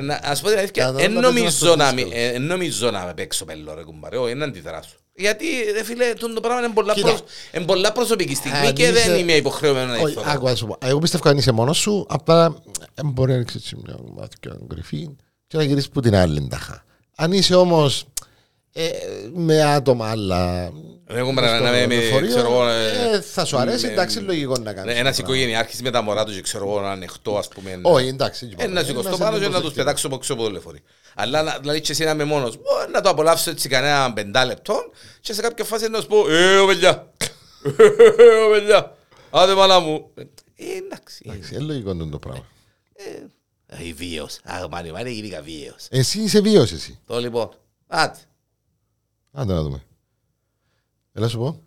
[0.00, 1.76] να- ας πω την αλήθεια, Κατά εν τα νομίζω δύσκολα.
[1.76, 4.96] να μην- ε, εν νομίζω να με παίξω πέλο ρε κουμπάρε, όχι, δεν αντιδράσω.
[5.14, 7.08] Γιατί ρε φίλε, τούτο το πράγμα είναι πολλά, Κοίτα.
[7.08, 7.24] προσ-
[7.54, 10.30] είναι πολλά προσωπική στιγμή Αν και δεν είσαι- είμαι υποχρεωμένος να Όχι, ήρθω.
[10.30, 10.76] άκου να σου πω.
[10.82, 12.44] Εγώ πιστεύω αν είσαι μόνος σου, απλά
[12.94, 15.08] ε, μπορεί να ρίξεις μια μάθηκια κρυφή
[15.46, 16.84] και να γυρίσεις που την άλλη τάχα.
[17.16, 18.04] Αν είσαι όμως
[18.72, 18.88] ε,
[19.34, 20.72] με άτομα άλλα.
[21.12, 23.92] Εγώ με- στο να με- με- λεωφορείο, ξέρω εγώ, ε, ε, θα σου αρέσει, με-
[23.92, 24.96] εντάξει, λογικό να κάνεις.
[24.98, 27.78] Ένας οικογενειάρχη με τα μωρά τους, ξέρω εγώ, ανοιχτό, ας πούμε.
[27.82, 28.50] Όχι, εντάξει.
[28.56, 29.74] Ένα σηκωστώ σε πάνω και να τους προσεκτικό.
[29.84, 30.80] πετάξω από έξω από το λεωφορείο.
[31.14, 32.58] Αλλά να- δηλαδή και εσύ να είμαι μόνος,
[32.92, 34.74] να το απολαύσω έτσι κανένα πεντάλεπτο
[35.20, 37.12] και σε κάποια φάση να σου πω, Ε, ο παιδιά.
[37.78, 38.96] Ε, ο παιδιά.
[39.30, 40.10] Άντε μάνα μου.
[40.14, 40.22] Ε,
[40.84, 41.24] εντάξει.
[41.26, 42.44] Εντάξει, είναι λογικό το πράγμα.
[42.94, 44.38] Ε, η βίαιος.
[44.44, 45.86] Αχ, μάνι, μάνι, γίνηκα βίαιος.
[45.90, 46.98] Εσύ είσαι βίος εσύ.
[47.06, 47.50] Το λοιπόν.
[47.86, 48.18] Άτε.
[49.32, 49.82] Άντε να δούμε.
[51.12, 51.62] Έλα σου πω.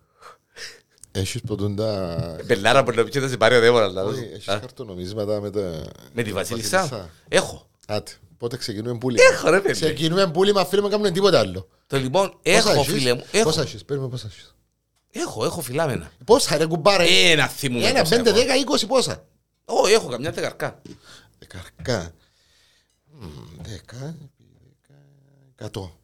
[1.11, 2.17] Έχεις ποτούν τα...
[2.45, 3.87] Μπελάρα που να πιέτα σε πάρει ο δαίμονα.
[3.87, 4.13] λάθος.
[4.17, 5.83] Όχι, έχεις Α, χαρτονομίσματα με τα...
[6.13, 7.69] Με τη Βασίλισσα; Έχω.
[7.87, 9.23] Άτε, πότε ξεκινούμε πούλημα.
[9.31, 9.73] Έχω ρε παιδί.
[9.73, 11.67] Ξεκινούμε πούλημα, φίλε μου, κάνουμε τίποτα άλλο.
[11.87, 13.25] Το λοιπόν, Πόσα έχω έχεις; φίλε μου.
[13.31, 14.55] Έχω, Πόσα έχεις, παίρνουμε πόσα έχεις.
[15.11, 16.11] έχω, έχω φυλάμενα.
[16.25, 17.05] Πόσα ρε κουμπάρε.
[17.31, 17.87] Ένα θυμούμαι.
[17.87, 18.39] Ένα, πόσα πέντε, έχω.
[18.39, 19.25] δέκα, είκοσι πόσα.
[19.65, 20.81] Όχι, έχω καμιά δεκαρκά.
[21.39, 22.11] Δεκαρκά.
[23.05, 23.27] Μμ,
[23.61, 24.99] Δέκα, δέκα,
[25.51, 25.99] εκατό.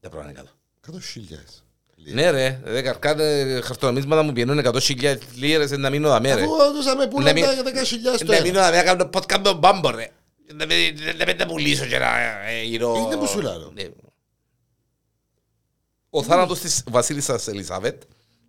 [0.00, 0.50] Δεν πρέπει να είναι κάτω.
[0.80, 1.63] Εκατό χιλιάδες.
[2.12, 6.42] Ναι ρε, δεκαρκά ε, χαρτονομίσματα μου πιένουν 100.000 λίρες να μείνω δαμέ ρε.
[6.42, 8.66] Αφού δώσαμε πουλά Να μην- τα δέκα χιλιάδες το Να μείνω ένα.
[8.70, 10.10] δαμέ, να κάνω podcast με τον Μπάμπο ρε.
[10.54, 12.06] Να μην- Να μην τα πουλήσω και να
[12.48, 12.94] ε, γύρω...
[13.06, 13.70] Είναι που σου λέω.
[13.74, 13.82] Ναι.
[16.10, 18.02] Ο θάνατος της Βασίλισσας Ελισάβετ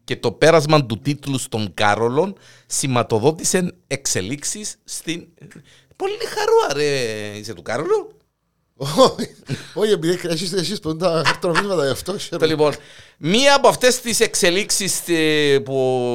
[0.04, 5.28] και το πέρασμα του τίτλου στον Κάρολον σηματοδότησε εξελίξεις στην...
[5.96, 6.84] Πολύ χαρούα ρε,
[7.38, 8.18] είσαι του Κάρολου.
[8.77, 9.36] Όχι,
[9.74, 12.13] Όχι, επειδή έχεις εσείς που είναι τα χαρτονομίσματα γι' αυτό.
[12.15, 12.38] ξέρω.
[12.38, 12.74] Το λοιπόν,
[13.17, 16.10] μία από αυτές τις εξελίξεις ε, που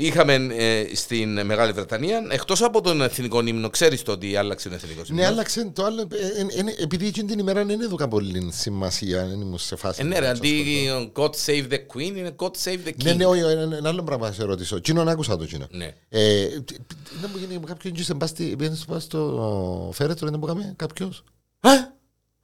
[0.00, 4.74] είχαμε ε, στην Μεγάλη Βρετανία, εκτός από τον εθνικό ύμνο, ξέρεις το ότι άλλαξε ο
[4.74, 5.28] εθνικός Ναι, ύμνος.
[5.32, 6.00] άλλαξε το άλλο.
[6.00, 10.00] ε, ε, ε, Επειδή εκείνη την ημέρα δεν έδωκα πολύ σημασία, δεν ήμουν σε φάση.
[10.00, 11.22] Ε, ναι να ρε, σας αντί πω.
[11.22, 13.02] God save the Queen είναι God save the King.
[13.04, 14.78] Ναι, ναι, όχι, ένα ένα άλλο πράγμα να σε ρωτήσω.
[14.78, 15.66] Κοινό, άκουσα το κοινό.
[15.70, 15.94] Ναι.
[16.08, 16.76] Ε, τι-
[17.20, 21.24] Δεν μου γίνει κάποιον και σε μπάστη, πήγαινε στο στο φέρετρο, δεν μου κάμε κάποιος.
[21.60, 21.70] Α,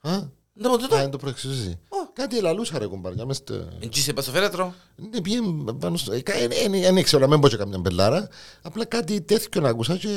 [0.01, 0.11] Α,
[0.53, 0.95] δεν μου Α, τούτο.
[0.95, 1.79] δεν το προεξουσίζει.
[2.13, 3.67] Κάτι ελαλούσα ρε κουμπάρια, μες στο...
[3.79, 4.73] Εκεί σε πας στο φέρετρο.
[4.95, 5.37] Ναι, πήγε
[5.79, 6.13] πάνω στο...
[6.13, 8.27] ε, κα- ε, ε, Δεν ήξερα, μην πω και καμιά μπελάρα.
[8.61, 10.07] Απλά κάτι τέτοιο να άκουσα και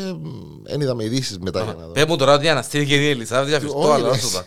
[0.63, 1.93] δεν είδαμε ειδήσεις μετά για να δω.
[1.93, 4.15] Πες μου τώρα ότι αναστήθηκε η Ελισάβετ για φυστό, Όχι, αλλά ρε.
[4.15, 4.45] όσο τα.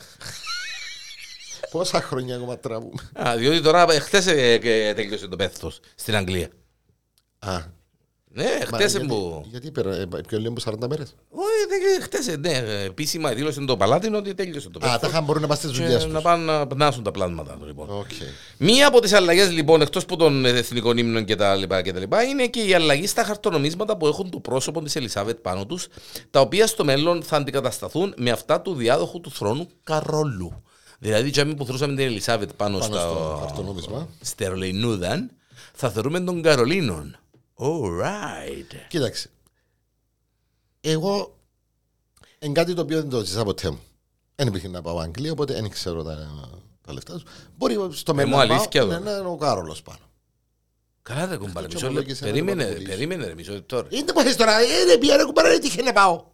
[1.72, 3.10] Πόσα χρόνια ακόμα τραβούμε.
[3.14, 6.50] Α, διότι τώρα ε, χτες ε, ε, τέλειωσε το πένθος στην Αγγλία.
[7.40, 7.62] Α,
[8.34, 9.46] Ναι, μα χτες γιατί- που...
[9.50, 13.66] Γιατί πέρα, ε, πιο λίγο από 40 μέρες; Όχι, δεν- χτες, ε, ναι, επίσημα δήλωσε
[13.66, 15.00] το Παλάτι ότι τέλειωσε το Α, πένθος.
[15.02, 16.22] τα είχαν μπορούν να πας στις Και δουλειές να τους.
[16.24, 17.90] πάνε να περνάσουν τα πλάσματα του λοιπόν.
[17.90, 18.08] Οκ.
[18.58, 22.00] Μία από τις αλλαγές λοιπόν, εκτός από τον εθνικό ύμνο και τα λοιπά και τα
[22.00, 25.88] λοιπά, είναι και η αλλαγή στα χαρτονομίσματα που έχουν το πρόσωπο της Ελισάβετ πάνω τους,
[26.32, 30.62] τα οποία στο μέλλον θα αντικατασταθούν με αυτά του διάδοχου του θρόνου Καρόλου.
[31.00, 34.08] Δηλαδή, τζάμι που θρούσαμε την Ελισάβετ πάνω, Πάνω στα στο χαρτονόμισμα.
[34.22, 35.32] Στερλεϊνούδαν,
[35.74, 37.18] θα θεωρούμε τον Καρολίνον.
[37.60, 38.76] Alright.
[38.88, 39.30] Κοίταξε.
[40.82, 41.38] Εγώ
[42.40, 43.80] εν κάτι το οποίο δεν το ζήσα ποτέ μου.
[44.36, 46.30] Δεν υπήρχε να πάω Αγγλία, οπότε δεν ξέρω τα,
[46.82, 47.24] τα λεφτά τους.
[47.58, 49.04] Μπορεί στο μέλλον μου να πάω, αλήθεια, ναι, εδώ.
[49.04, 50.00] ναι, είναι ο Κάρολος πάνω.
[51.02, 51.88] Καλά, ρε κουμπάρε, Αυτό μισό και λεπτό.
[51.88, 52.96] ομολόγησε να Περίμενε, το ρε, πουλήσεις.
[52.96, 53.82] περίμενε, ρε, μισό λεπτό.
[53.82, 53.88] ρε.
[53.92, 56.26] Είναι που τώρα, ε, ρε, πια ρε κουμπάρα, δεν τύχε να πάω.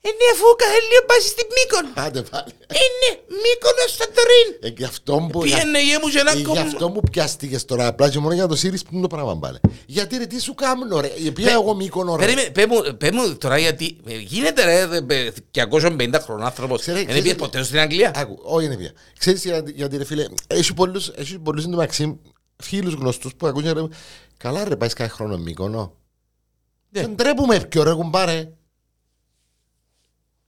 [0.00, 2.06] Ε, ναι, αφού καθέλιο πάει στην Μύκονο.
[2.06, 2.52] Άντε πάλι.
[2.82, 3.08] Είναι
[3.42, 4.48] Μύκονο Σαντορίν.
[4.60, 5.40] Ε, γι' αυτό που...
[5.40, 8.42] Πήγαινε γε μου και να Ε, Γι' αυτό μου πιάστηκες τώρα, απλά και μόνο για
[8.42, 9.58] να το σύρεις που είναι το πράγμα πάλι.
[9.86, 12.24] Γιατί ρε, τι σου κάνω ρε, η οποία εγώ μήκονο ρε.
[12.24, 15.32] Περίμενε, πέ μου, πέ μου τώρα γιατί ε, γίνεται ρε δε, ε,
[15.70, 18.92] 250 χρονών άνθρωπος Ξέρε, δεν ξέρεις πήγε γιατί- ποτέ στην Αγγλία; Άκου, όχι είναι πια.
[19.18, 22.18] Ξέρεις γιατί, γιατί ρε φίλε, έχει πολλούς, έχει πολλούς εν τω μεταξύ
[22.56, 23.80] φίλους γνωστούς που ακούν και ρε,
[24.36, 25.94] καλά ρε πάει κάθε χρόνο Μύκονο.
[26.90, 27.00] Ναι.
[27.00, 28.52] Δεν τρέπουμε πιο ρε κουμπάρε.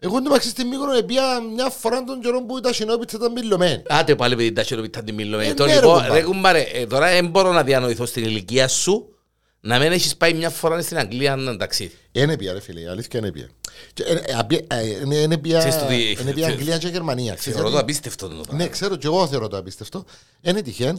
[0.02, 1.22] Εγώ εν τω μεταξύ στη Μύκονο επία
[1.54, 3.82] μια φορά τον καιρό που τα συνόπιτσα ήταν μιλωμένη.
[3.88, 5.46] Άντε πάλι παιδί τα χειροπιτά την μιλούμε.
[5.46, 6.14] Ε, Το ναι, ρε, λοιπόν, κουμπάρε.
[6.20, 9.14] ρε κουμπάρε, ε, τώρα δεν μπορώ να διανοηθώ στην ηλικία σου
[9.60, 11.94] να μην έχεις πάει μια φορά στην Αγγλία να ταξίδι.
[12.12, 13.48] Είναι πια ρε φίλε, η αλήθεια είναι πια.
[13.92, 16.88] Και, ε, ε, απε- ε, είναι- Είναι πια Ξέρεις το τι- είναι πια Αγγλία και
[16.88, 17.34] Γερμανία.
[17.34, 18.62] Ξέρεις Θεωρώ το γιατί; απίστευτο το πράγμα.
[18.62, 20.04] Ναι, ξέρω και εγώ θεωρώ το απίστευτο.
[20.40, 20.98] Είναι τυχαίο,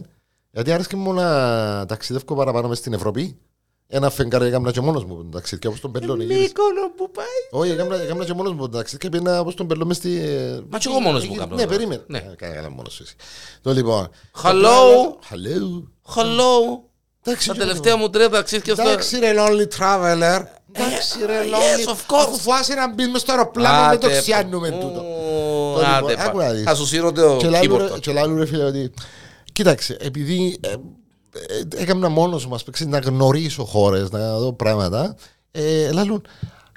[0.50, 3.36] γιατί άρεσε μου να ταξιδεύω παραπάνω μες στην Ευρώπη.
[3.94, 6.24] Ένα φεγγάρι έκανα και μόνος μου ταξίδια όπως τον Πελώνη.
[6.24, 7.60] Μύκονο που πάει.
[7.62, 10.08] Όχι, έκανα έκανα και μόνος μου ταξίδια και πήγαινα όπως τον Πελώ μες στη...
[10.70, 11.76] Μα και εγώ μόνος μου Ε, κάνω Ναι, τώρα.
[11.76, 12.02] περίμενε.
[12.06, 12.18] Ναι.
[12.18, 13.14] Ε, Καλά, καλά μόνος σου εσύ.
[13.62, 14.08] Το λοιπόν.
[14.42, 14.72] Hello.
[15.30, 15.82] Hello.
[16.14, 16.80] Hello.
[17.24, 18.82] Εντάξει, Τα και τελευταία μου τρία ταξίδια στο...
[18.88, 20.42] Εντάξει ρε lonely traveler.
[20.72, 21.88] Εντάξει ρε yes, lonely.
[21.92, 22.26] of course.
[22.28, 25.00] Αφού φάσαι να μπεις μες στο αεροπλάνο δεν το Άντε, ξιάνουμε ου, τούτο.
[25.84, 26.22] Άντε, λοιπόν, πα.
[26.24, 26.62] άκου να δεις.
[26.64, 28.00] Θα σου σύρω το Και λάλλου ρε- keyboard.
[28.00, 28.92] Και λάλλου ρε φίλε ότι
[29.52, 30.74] Κοίταξε, επειδή ε, ε,
[31.76, 35.16] έκανα μόνος μας παίξει, να γνωρίσω χώρες, να δω πράγματα
[35.50, 36.24] ε, λάλλουν,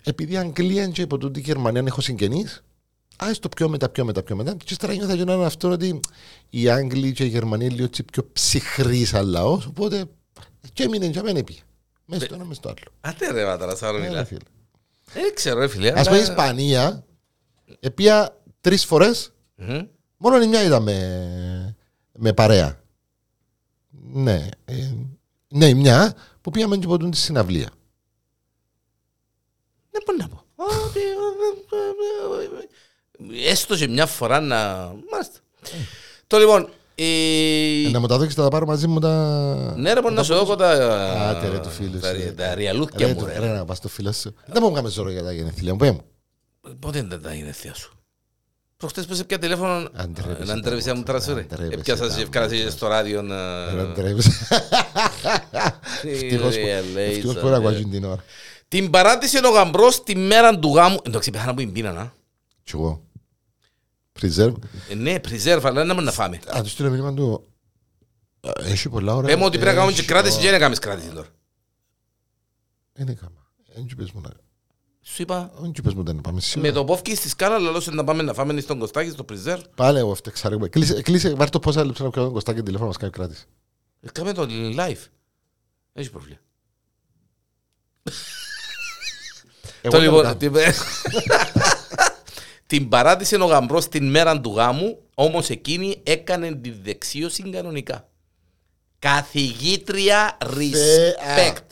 [0.03, 2.63] επειδή Αγγλία και υπό τούτη Γερμανία έχω συγγενείς
[3.17, 4.53] Ας το πιο μετά, πιο μετά, πιο μετά.
[4.55, 5.99] Και ύστερα νιώθα και έναν αυτό ότι
[6.49, 10.05] οι Άγγλοι και οι Γερμανοί είναι λίγο έτσι πιο ψυχροί σαν λαός, οπότε
[10.73, 11.61] και έμεινε για μένα πια.
[12.05, 12.91] Μέσα στο ένα, μέσα στο άλλο.
[13.01, 14.25] Άντε ρε βάταρα, σαν Ε, ρε μιλά.
[14.25, 14.39] φίλε.
[15.13, 15.91] Δεν ξέρω ρε φίλε.
[15.99, 17.05] Ας πούμε η Ισπανία,
[17.79, 19.81] επία τρεις φορές Μμμ.
[20.17, 21.75] Μόνο η μια ήταν με,
[22.11, 22.83] με παρέα.
[24.13, 24.47] Ναι.
[24.65, 24.91] Ε,
[25.47, 27.69] ναι, μια που πήγαμε και ποτούν τη συναυλία.
[29.91, 30.43] Δεν μπορώ να πω.
[30.85, 30.99] Ότι,
[33.43, 34.57] ε, Έστω και μια φορά να.
[35.11, 35.39] Μάλιστα.
[36.27, 36.69] Το λοιπόν.
[36.95, 39.73] η- Ε, να μου τα δείξεις θα τα πάρω μαζί μου τα...
[39.77, 40.69] Ναι, ρε, μπορεί να σου δω τα.
[41.29, 42.33] Άντε, ρε, του φίλου τα- σου.
[42.35, 43.39] Τα ριαλούθια Ρε, μου, το- ρε.
[43.39, 44.33] ρε, να πας στο φίλο σου.
[44.45, 45.77] Δεν μου κάνουμε ζώρο για τα γενεθλία μου.
[45.77, 46.01] Πέ μου.
[46.79, 47.93] Πότε ήταν τα γενέθλια σου.
[48.77, 51.41] Προχτές πες πια τηλέφωνο Αντρέπεσαι να αντρέπεσαι να μου τα τράσω ρε.
[51.41, 52.69] αντρέπεσαι Έπιασα τα σε ευκάλασε μούτρα.
[52.71, 53.65] στο ράδιο να...
[53.73, 54.47] Ρε, ντρέπεσαι.
[56.01, 57.67] Τι Ευτυχώς που- ρε, λέει, ευτυχώς σαν, που δεν ρε.
[57.67, 58.23] ακούγει την ώρα.
[58.67, 60.97] Την παράτησε ο γαμπρός τη μέρα του γάμου.
[61.03, 62.13] Εντάξει, πέθανα που την πίνα, να.
[62.63, 63.03] Κι εγώ.
[64.21, 64.53] Preserve.
[64.89, 66.39] Ε, Ναι, preserve, αλλά δεν μπορούμε να φάμε.
[66.57, 67.45] Α, του στείλω μήνυμα του.
[68.41, 69.27] «Ε, Έχει πολλά ώρα.
[69.27, 70.41] Πέμε ότι πρέπει να κάνουμε και Έχει κράτηση ώρα».
[70.43, 71.27] και δεν έκαμες κράτηση τώρα.
[72.93, 73.45] Δεν έκανα.
[73.75, 74.29] Δεν του πες μου να...
[75.07, 76.71] Σου είπα, Δεν του πες μου να πάμε με σίγουρα.
[76.71, 79.61] το πόφκι στη σκάλα, λαλώσε να πάμε να φάμε στον Κωστάκη, στο preserve.
[79.75, 80.49] Πάλι εγώ έφτεξα.
[80.49, 80.67] ρε.
[80.69, 83.45] Κλείσε, κλείσε, βάρ' το πόσα λεπτά να πιω τον Κωστάκη τηλέφωνο μας κάνει κράτηση.
[84.01, 85.03] Ε, Κάμε το live.
[85.93, 86.37] Έχει πρόβλημα.
[89.81, 90.35] Εγώ Το δεν λοιπόν, κάνω.
[90.35, 90.53] την...
[92.67, 98.07] την παράτησε ο γαμπρός την μέρα του γάμου, όμως εκείνη έκανε τη δεξίωση κανονικά.
[98.99, 101.65] Καθηγήτρια respect.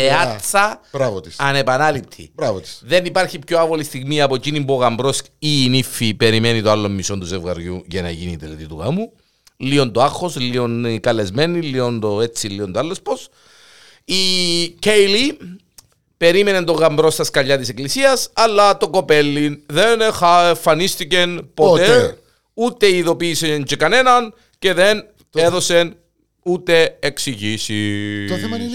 [0.00, 1.34] Θεάτσα Μπράβο της.
[1.38, 2.30] ανεπανάληπτη.
[2.34, 2.80] Μπράβο της.
[2.84, 6.70] Δεν υπάρχει πιο άβολη στιγμή από εκείνη που ο γαμπρός ή η νύφη περιμένει το
[6.70, 9.12] άλλο μισό του ζευγαριού για να γίνει η τελετή του γάμου.
[9.56, 13.28] Λίγο το άγχος, λίγο οι καλεσμένοι, λίγο το έτσι, λίγο το άλλος πώς.
[14.04, 14.14] Η
[14.78, 15.38] Κέιλι
[16.16, 22.18] περίμενε τον γαμπρό στα σκαλιά της εκκλησίας, αλλά το κοπέλι δεν εχα- εμφανίστηκε ποτέ, Ποτέ.
[22.54, 25.04] ούτε ειδοποίησε και κανέναν και δεν
[25.34, 25.92] έδωσε
[26.42, 28.30] ούτε εξηγήσεις.
[28.30, 28.66] Το θέμα είναι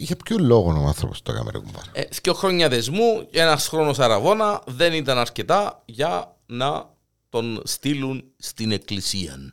[0.00, 1.82] για ποιο λόγο ο άνθρωπος το έκαμε ρε κουμπάρ.
[1.92, 6.90] Ε, δύο χρόνια δεσμού και ένας χρόνος αραβόνα δεν ήταν αρκετά για να
[7.28, 9.52] τον στείλουν στην εκκλησία.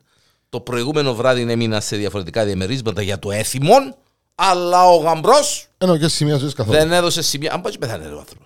[0.49, 3.95] Το προηγούμενο βράδυ έμεινα σε διαφορετικά διαμερίσματα για το έθιμον,
[4.35, 6.77] αλλά ο γαμπρός Ενώ και σημεία ζωής καθόλου.
[6.77, 7.53] δεν έδωσε σημεία.
[7.53, 8.45] Αν πάει και πεθάνε, ρε ο άνθρωπο.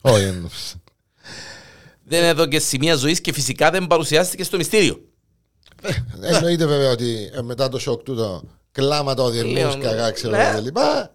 [0.14, 0.50] Όχι, εν-
[2.04, 5.00] Δεν έδωσε σημεία ζωής και φυσικά δεν παρουσιάστηκε στο μυστήριο.
[6.22, 8.42] Εννοείται βέβαια ότι ε, μετά το σοκ του το
[8.72, 10.42] κλάματα, ο διερμός, Λέω, καγά, ξέρω ναι.
[10.42, 11.10] εγώ και λοιπά.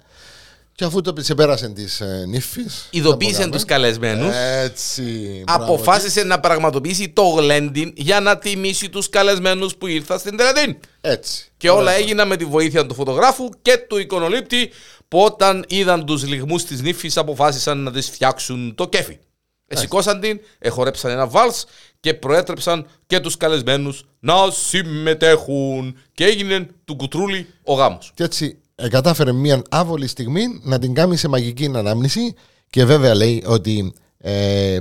[0.76, 2.88] Και αφού το ξεπέρασε της ε, νύφης.
[2.90, 3.88] Ειδοποίησε δεν τους μπορούμε.
[3.88, 4.36] καλεσμένους.
[4.36, 5.42] Έτσι.
[5.46, 10.74] μπράβο Αποφάσισε να πραγματοποιήσει το γλέντιν για να τιμήσει τους καλεσμένους που ήρθαν στην τελετή.
[10.74, 10.90] της.
[11.02, 11.52] Έτσι.
[11.58, 14.72] Και όλα έγιναν με τη βοήθεια του φωτογράφου και του εικονολήπτη
[15.08, 19.20] που όταν είδαν τους λιγμούς της νύφης αποφάσισαν να της φτιάξουν το κέφι.
[19.68, 21.66] Εσηκώσαν την, εχορέψαν ένα βάλς
[22.06, 28.12] και προέτρεψαν και τους καλεσμένους να συμμετέχουν και έγινε του κουτρούλι ο γάμος.
[28.16, 32.34] Και έτσι ε, κατάφερε μια άβολη στιγμή να την κάνει σε μαγική ανάμνηση
[32.70, 34.80] και βέβαια λέει ότι ε,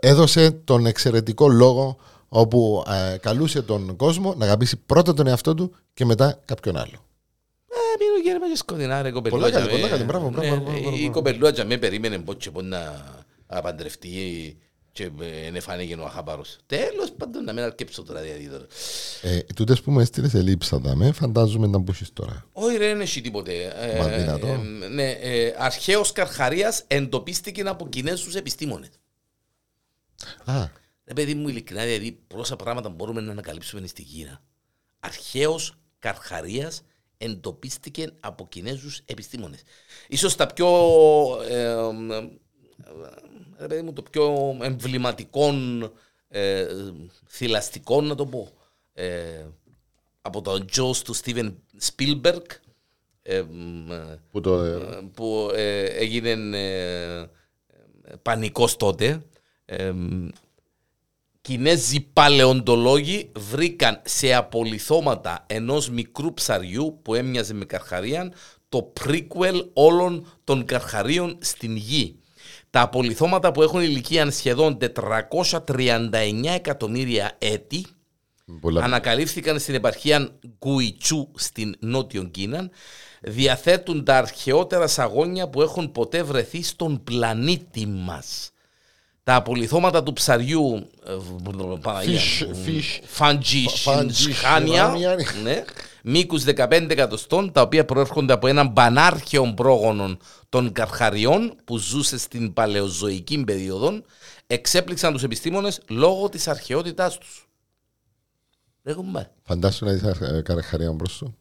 [0.00, 1.96] έδωσε τον εξαιρετικό λόγο
[2.28, 7.06] όπου ε, καλούσε τον κόσμο να αγαπήσει πρώτα τον εαυτό του και μετά κάποιον άλλο.
[7.68, 9.38] Ε, μείνω γέρμα και σκοτεινά ρε κοπελούα.
[9.38, 9.80] Πολλά καλή, τζαμέ.
[9.80, 10.04] πολλά καλή.
[10.04, 11.10] Μπράβο, μπράβο, Ναι, μπράβο, μπράβο, Η μπράβο.
[11.10, 13.04] κοπελούα τζαμέ περίμενε πώς και πώς να
[13.46, 14.08] απαντρευτεί
[14.92, 15.10] και
[15.52, 16.56] δεν φάνηκε ο αχαπάρος.
[16.66, 18.66] Τέλος πάντων να μην αρκέψω τώρα δηλαδή τώρα.
[19.22, 22.46] Ε, τούτες που μου έστειλες ελείψατα με φαντάζομαι να μπούσεις τώρα.
[22.52, 23.52] Όχι ρε, δεν έχει τίποτε.
[23.76, 24.46] Ε, Μα δυνατό.
[24.46, 24.56] ε,
[24.88, 28.90] ναι, ε, αρχαίος Καρχαρίας εντοπίστηκε από Κινέζους επιστήμονες.
[30.44, 30.66] Α,
[31.04, 34.42] Ρε παιδί μου, ειλικρινά, δηλαδή πόσα πράγματα μπορούμε να ανακαλύψουμε στην Κίνα.
[35.00, 36.82] Αρχαίος Καρχαρίας
[37.18, 39.60] εντοπίστηκε από Κινέζους επιστήμονες.
[40.08, 40.68] Ίσως τα πιο...
[42.84, 45.52] Ε, ε, ρε παιδί μου, το πιο εμβληματικό
[46.28, 46.66] ε,
[47.26, 48.48] θηλαστικό, να το πω.
[48.92, 49.46] Ε,
[50.22, 52.42] από τον Jaws του Steven Spielberg.
[53.22, 54.62] Ε, μ, ε, που το...
[54.62, 57.28] ε, που ε, έγινε ε, ε,
[58.22, 59.22] πανικός τότε.
[59.64, 59.92] Ε,
[61.40, 68.32] Κινέζοι παλαιοντολόγοι βρήκαν σε απολυθώματα ενός μικρού ψαριού που έμοιαζε με καρχαρία
[68.68, 72.21] το prequel όλων των καρχαρίων στην γη.
[72.72, 74.78] Τα απολυθώματα που έχουν ηλικία σχεδόν
[75.66, 77.86] 439 εκατομμύρια έτη
[78.60, 82.70] πολλά- ανακαλύφθηκαν στην επαρχία Γκουιτσού στην Νότιο Κίνα,
[83.20, 88.50] διαθέτουν τα αρχαιότερα σαγόνια που έχουν ποτέ βρεθεί στον πλανήτη μας.
[89.24, 91.12] Τα απολυθώματα του ψαριού ε,
[91.80, 93.64] Παναγία Fish- μου, fish- Φαντζι
[96.04, 96.44] Φαντζι Σχάνια, Σχάνια.
[96.44, 100.16] ναι, μήκους 15 εκατοστών, τα οποία προέρχονται από έναν πανάρχαιο πρόγονο
[100.48, 104.02] των καρχαριών που ζούσε στην παλαιοζωική περίοδο,
[104.46, 107.48] εξέπληξαν τους επιστήμονες λόγω της αρχαιότητάς τους.
[108.82, 109.30] Ρε κουμπάρε.
[109.42, 111.36] Φαντάσου να δεις ε, καραχαρία μπρος σου.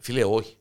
[0.00, 0.56] Φίλε, όχι.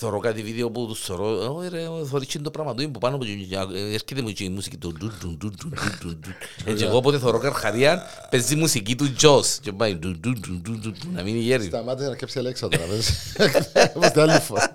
[0.00, 2.98] Θωρώ κάτι βίντεο που τους θωρώ, «Ω, ρε, θωρείς και το πράγμα του, είναι που
[2.98, 5.98] πάνω από και- ε, έρχεται μου και η μουσική του ντου, ντου, ντου, ντου, ντου,
[6.00, 6.28] ντου, ντου.
[6.64, 10.32] Ε, και εγώ όποτε θωρώ καρχαρία, παίζει η μουσική του Τζος και πάει ντου, ντου,
[10.32, 11.64] ντου, ντου, ντου, ντου, να μείνει γέρι.
[11.64, 12.84] Σταμάτησε να κέψει η Αλέξα τώρα.
[12.84, 13.10] πες.
[13.96, 14.62] Όπως την άλλη φορά.
[14.62, 14.68] Α,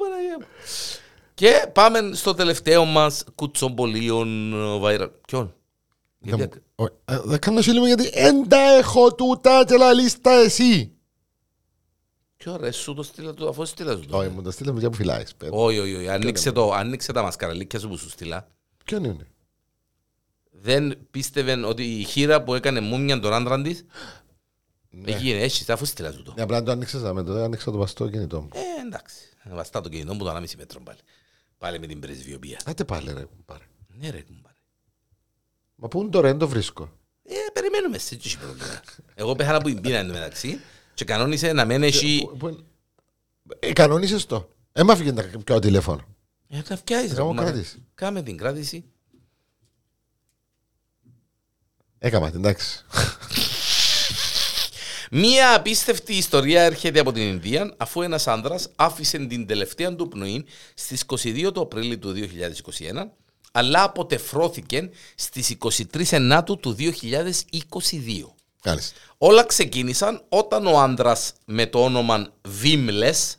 [0.00, 0.46] Παναγία μου.
[1.34, 5.10] Και πάμε στο τελευταίο μας κουτσομπολίον ε, viral.
[5.26, 5.54] Ποιον;
[6.18, 9.94] Γιατί ακ- Ω, ε, Δεν κάνω σου λέμε γιατί εν τα έχω τούτα και la
[10.00, 10.91] λίστα εσύ.
[12.42, 14.16] Ποιο ρε, σου το στείλα του, αφού στείλα σου το.
[14.16, 15.34] Όχι, μου το στείλαμε για που φυλάεις.
[15.34, 15.52] πέρα.
[15.52, 16.08] Όχι, όχι, όχι.
[16.08, 18.48] Ανοίξε το, ανοίξε τα μασκαραλίκια σου που σου στείλα.
[18.84, 19.26] Ποιον είναι;
[20.50, 23.84] Δεν πίστευε ότι η χείρα που έκανε μούμια τον άντρα της.
[24.90, 25.10] Ναι.
[25.10, 26.32] Εκεί είναι, έτσι, αφού στείλα σου το.
[26.36, 28.48] Ναι, απλά το άνοιξες με το άνοιξα το βαστό κινητό μου.
[28.52, 29.16] Ε, εντάξει.
[29.50, 30.98] Βαστά το κινητό μου το 1,5 μέτρο πάλι.
[31.58, 32.60] Πάλι με την πρεσβειοποία.
[32.64, 33.26] Άτε πάλι ρε.
[33.44, 33.64] πάρε.
[33.98, 34.56] Ναι, ρε, κουμπάρε.
[35.74, 36.90] Μα πού είναι τώρα, δεν το βρίσκω.
[37.22, 38.80] Ε, περιμένουμε σε έτσι πρόβλημα.
[39.14, 40.60] Εγώ πέθανα που την πίνα εν τω μεταξύ
[40.94, 42.26] και κανόνισε να μένει έχει...
[42.30, 42.58] Πού- πού είναι-
[43.58, 44.48] Ε, κανονίσες το.
[44.72, 46.04] Ε, μ' άφηγε να πιάω τηλέφωνο.
[46.48, 47.50] Ε, τα φτιάσεις, ρε, Κάνω κουμπάρε.
[47.50, 47.82] κράτηση.
[47.94, 48.84] Κάμε την κράτηση.
[51.98, 52.84] Έκαμα την, εντάξει.
[55.10, 60.44] Μία απίστευτη ιστορία έρχεται από την Ινδία αφού ένας άνδρας άφησε την τελευταία του πνοή
[60.74, 63.10] στις 22 του Απρίλη του 2021
[63.52, 66.92] αλλά αποτεφρώθηκε στις 23 Ενάτου του 2022.
[68.64, 68.96] Μάλιστα.
[69.18, 73.36] Όλα ξεκίνησαν όταν ο άνδρας με το όνομα Βίμλες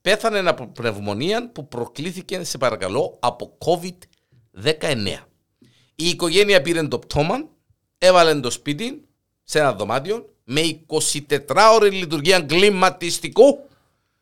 [0.00, 5.26] πέθανε από πνευμονία που προκλήθηκε, σε παρακαλώ, από COVID-19.
[5.94, 7.48] Η οικογένεια πήρε το πτώμα,
[7.98, 9.04] έβαλε το σπίτι
[9.44, 11.38] σε ένα δωμάτιο με 24
[11.74, 13.58] ώρη λειτουργία κλιματιστικού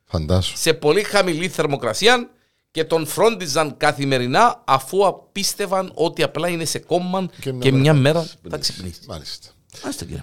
[0.05, 0.57] Φαντάσου.
[0.57, 2.31] σε πολύ χαμηλή θερμοκρασία
[2.71, 7.27] και τον φρόντιζαν καθημερινά αφού απίστευαν ότι απλά είναι σε κόμμα
[7.61, 9.01] και, μια μέρα θα ξυπνήσει.
[9.07, 9.49] Μάλιστα.
[9.83, 10.23] Άστε κύριε.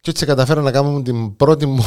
[0.00, 1.84] Και έτσι καταφέρω να κάνω την πρώτη μου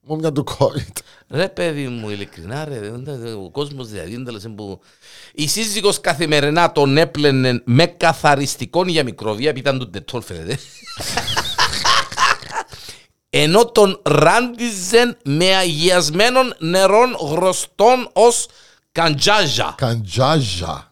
[0.00, 0.92] μούμια του COVID.
[1.28, 4.80] Ρε παιδί μου, ειλικρινά ρε, δεν τα- ο κόσμος διαδίνταλος που...
[5.32, 10.58] Η σύζυγος καθημερινά τον έπλαινε με καθαριστικών για μικρόβια, επειδή ήταν του τετόλ φαίνεται.
[13.30, 18.46] Ενώ τον ράντιζεν με αγιασμένων νερών γροστών ως
[18.92, 20.87] καντζάζα Καντζάζα.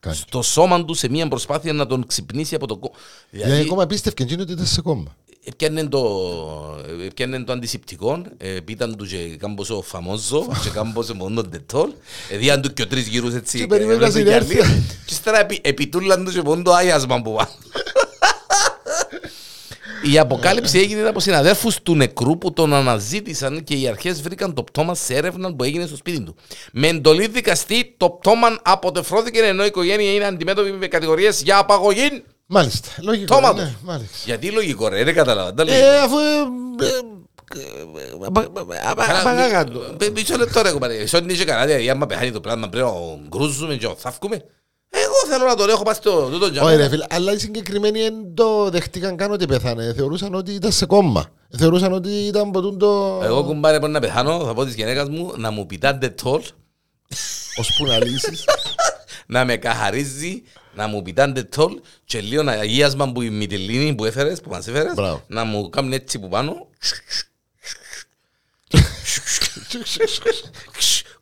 [0.00, 2.94] Κα- στο σώμα του σε μια προσπάθεια να τον ξυπνήσει από το κόμμα.
[3.30, 5.16] Γιατί ακόμα πίστευκε εκείνο ότι ήταν σε κόμμα.
[5.44, 6.00] Έπιανε το,
[7.06, 11.90] έπιανε το αντισηπτικό, ε, πίταν του και κάμποσο φαμόζο και κάμποσο μόνο τετόλ,
[12.30, 13.58] εδίαν του και ο τρεις γύρους έτσι.
[13.58, 14.72] Και περιμένει να έβλεπε κι συνέλθει.
[14.72, 14.82] άλλοι.
[15.06, 17.50] Και ύστερα επι- επιτούλαν του και μόνο το άγιασμα που πάνε.
[20.02, 24.62] Η αποκάλυψη έγινε από συναδέλφους του νεκρού που τον αναζήτησαν και οι αρχές βρήκαν το
[24.62, 26.34] πτώμα σε έρευνα που έγινε στο σπίτι του.
[26.72, 32.22] Με εντολή δικαστή, το πτώμα αποτεφρώθηκε ενώ η οικογένεια είναι αντιμέτωπη με κατηγορίες για απαγωγή.
[32.46, 32.88] Μάλιστα.
[33.00, 33.34] Λογικό.
[33.34, 33.72] Τόμα ναι, τους.
[33.84, 34.16] μάλιστα.
[34.24, 35.54] Γιατί λογικό ρε, δεν καταλαβαίνω.
[35.54, 35.84] τα λογικό.
[35.86, 36.16] Ε, αφού.
[36.18, 36.88] ε, ε,
[37.60, 39.96] ε, απα- απα- Καλά, απαγάγαν μη- το.
[40.00, 41.06] μη- Μισό λεπτό ρε κουμπάρε.
[41.06, 42.92] Σ' ό,τι είσαι καλά, δηλαδή, άμα πεθάνει το πράγμα πρέπει να
[43.28, 44.44] γκρούζουμε και να θαύκουμε.
[44.90, 46.76] Εγώ θέλω να τον έχω πάει στο τούτο Όχι τζαμί.
[46.76, 49.92] ρε φίλε, αλλά οι συγκεκριμένοι δεν το δεχτήκαν καν ότι πεθάνε.
[49.96, 51.30] Θεωρούσαν ότι ήταν σε κόμμα.
[51.58, 53.20] Θεωρούσαν ότι ήταν από τούτο...
[53.24, 56.42] Εγώ κουμπάρε μπορεί να πεθάνω, θα πω της γυναίκας μου να μου πιτάτε τόλ,
[57.58, 58.44] Ώσπου να λύσεις.
[59.26, 60.42] να με καθαρίζει,
[60.74, 64.66] να μου πιτάτε τόλ και λίγο να αγίασμα που η μυτιλίνη που έφερες, που μας
[64.66, 65.22] έφερες, Μπράβο.
[65.26, 66.66] να μου κάνουν έτσι που πάνω.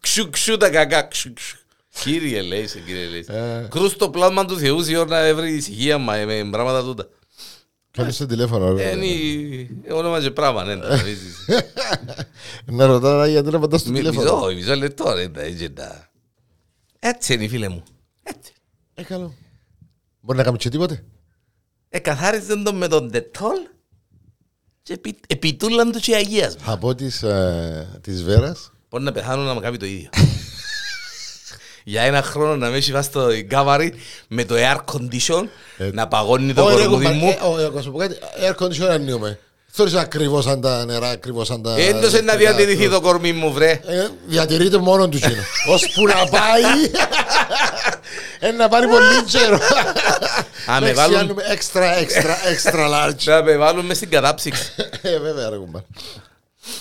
[0.01, 1.03] Ξου ξου τα κακά.
[1.03, 1.57] ξου, ξου.
[2.03, 3.25] Κύριε λέει σε κύριε λέει.
[3.29, 3.67] Ε.
[3.71, 7.09] Κρούς το πλάσμα του Θεού σε ώρα να βρει ησυχία μα με πράγματα τούτα.
[7.91, 8.73] Κάνεις το τηλέφωνο.
[8.73, 8.91] ρε.
[8.91, 10.77] Είναι όνομα και πράγμα, ναι.
[10.77, 11.37] τα βρίζεις.
[12.67, 15.29] Να ρωτάω γιατί να πατάς το Μη- τηλέφωνο; Μισό, μισό λεπτό ρε.
[15.29, 16.11] τα έτσι τα-
[16.99, 17.83] Έτσι είναι φίλε μου.
[18.23, 18.53] Έτσι.
[18.95, 19.35] Ε, καλό.
[20.21, 21.05] Μπορεί να κάνουμε και τίποτε;
[21.89, 23.57] Εκαθάριζαν τον με τον τετόλ
[24.83, 26.73] και επι- επιτούλαν του και αγίασμα.
[26.73, 28.73] Από της, ε, της Βέρας.
[28.89, 30.09] Μπορεί να πεθάνω να μου κάνει το ίδιο.
[31.89, 33.95] Για ένα χρόνο να με έχει βάσει στο γκάβαρι
[34.29, 35.45] με το air condition
[35.93, 37.29] να παγώνει το Όχι, ρε, κορμούδι κουμπάρε, μου.
[37.59, 38.17] ε, όχι, να σου πω κάτι.
[38.49, 39.39] Air conditioner ανοίγουμε.
[39.71, 41.75] Θεωρείς ακριβώς σαν τα νερά, ακριβώς σαν τα...
[41.79, 43.71] Έντος να διατηρηθεί το κορμί μου βρε.
[43.71, 45.43] Ε, διατηρείται μόνο τους κοινού.
[45.69, 46.91] Ώσπου να πάει.
[48.41, 49.59] Ε, να πάρει πολύ καιρό.
[50.71, 52.35] Α, με Εντάξει, βάλουν- κάνουμε Extra, extra,
[52.73, 53.23] extra large.
[53.25, 54.73] Να με βάλουν μες στην κατάψυξη.
[55.03, 55.83] Ε, βέβαια, ρε κουμπάρ.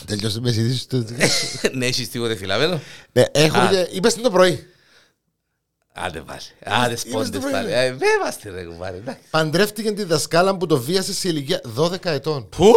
[0.05, 1.05] Τελειώσε με συζήτηση του.
[1.77, 2.81] Ναι, έχεις τίποτε φυλαμένο.
[3.11, 3.67] Ναι, έχουμε Α.
[3.67, 3.87] και...
[3.91, 4.67] Είπες την το πρωί.
[6.05, 6.39] Άντε πάλι.
[6.83, 7.51] Άντε σπόντες το πάλι.
[7.63, 7.73] πρωί.
[7.73, 8.97] Ε, Βέβαια στη ρε κουμπάρε.
[8.97, 9.21] εντάξει.
[9.29, 12.49] Παντρεύτηκε τη δασκάλα που το βίασε σε ηλικία 12 ετών.
[12.49, 12.73] Πού,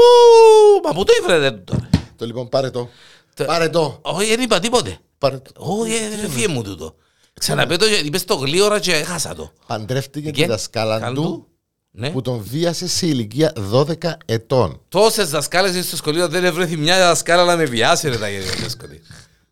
[0.85, 1.89] μα πού το ήφερε τώρα.
[2.17, 2.89] Το λοιπόν, πάρε το.
[3.35, 3.99] Το- Πάρε το.
[4.03, 4.99] Όχι, δεν είπα τίποτε.
[5.19, 5.51] Πάρε το.
[5.57, 6.95] Όχι, ε, δεν φύγε μου τούτο.
[7.41, 9.53] Ξαναπέτω, είπες το γλύωρα και έχασα το.
[9.67, 11.47] Παντρεύτηκε τη Και- δασκάλα καν του
[11.91, 12.11] Ναι.
[12.11, 14.81] που τον βίασε σε ηλικία 12 ετών.
[14.89, 18.69] Τόσες δασκάλες στο σχολείο δεν ευρέθη μια δασκάλα να με βιάσει ρε τα γέρια στο
[18.69, 19.01] σχολείο.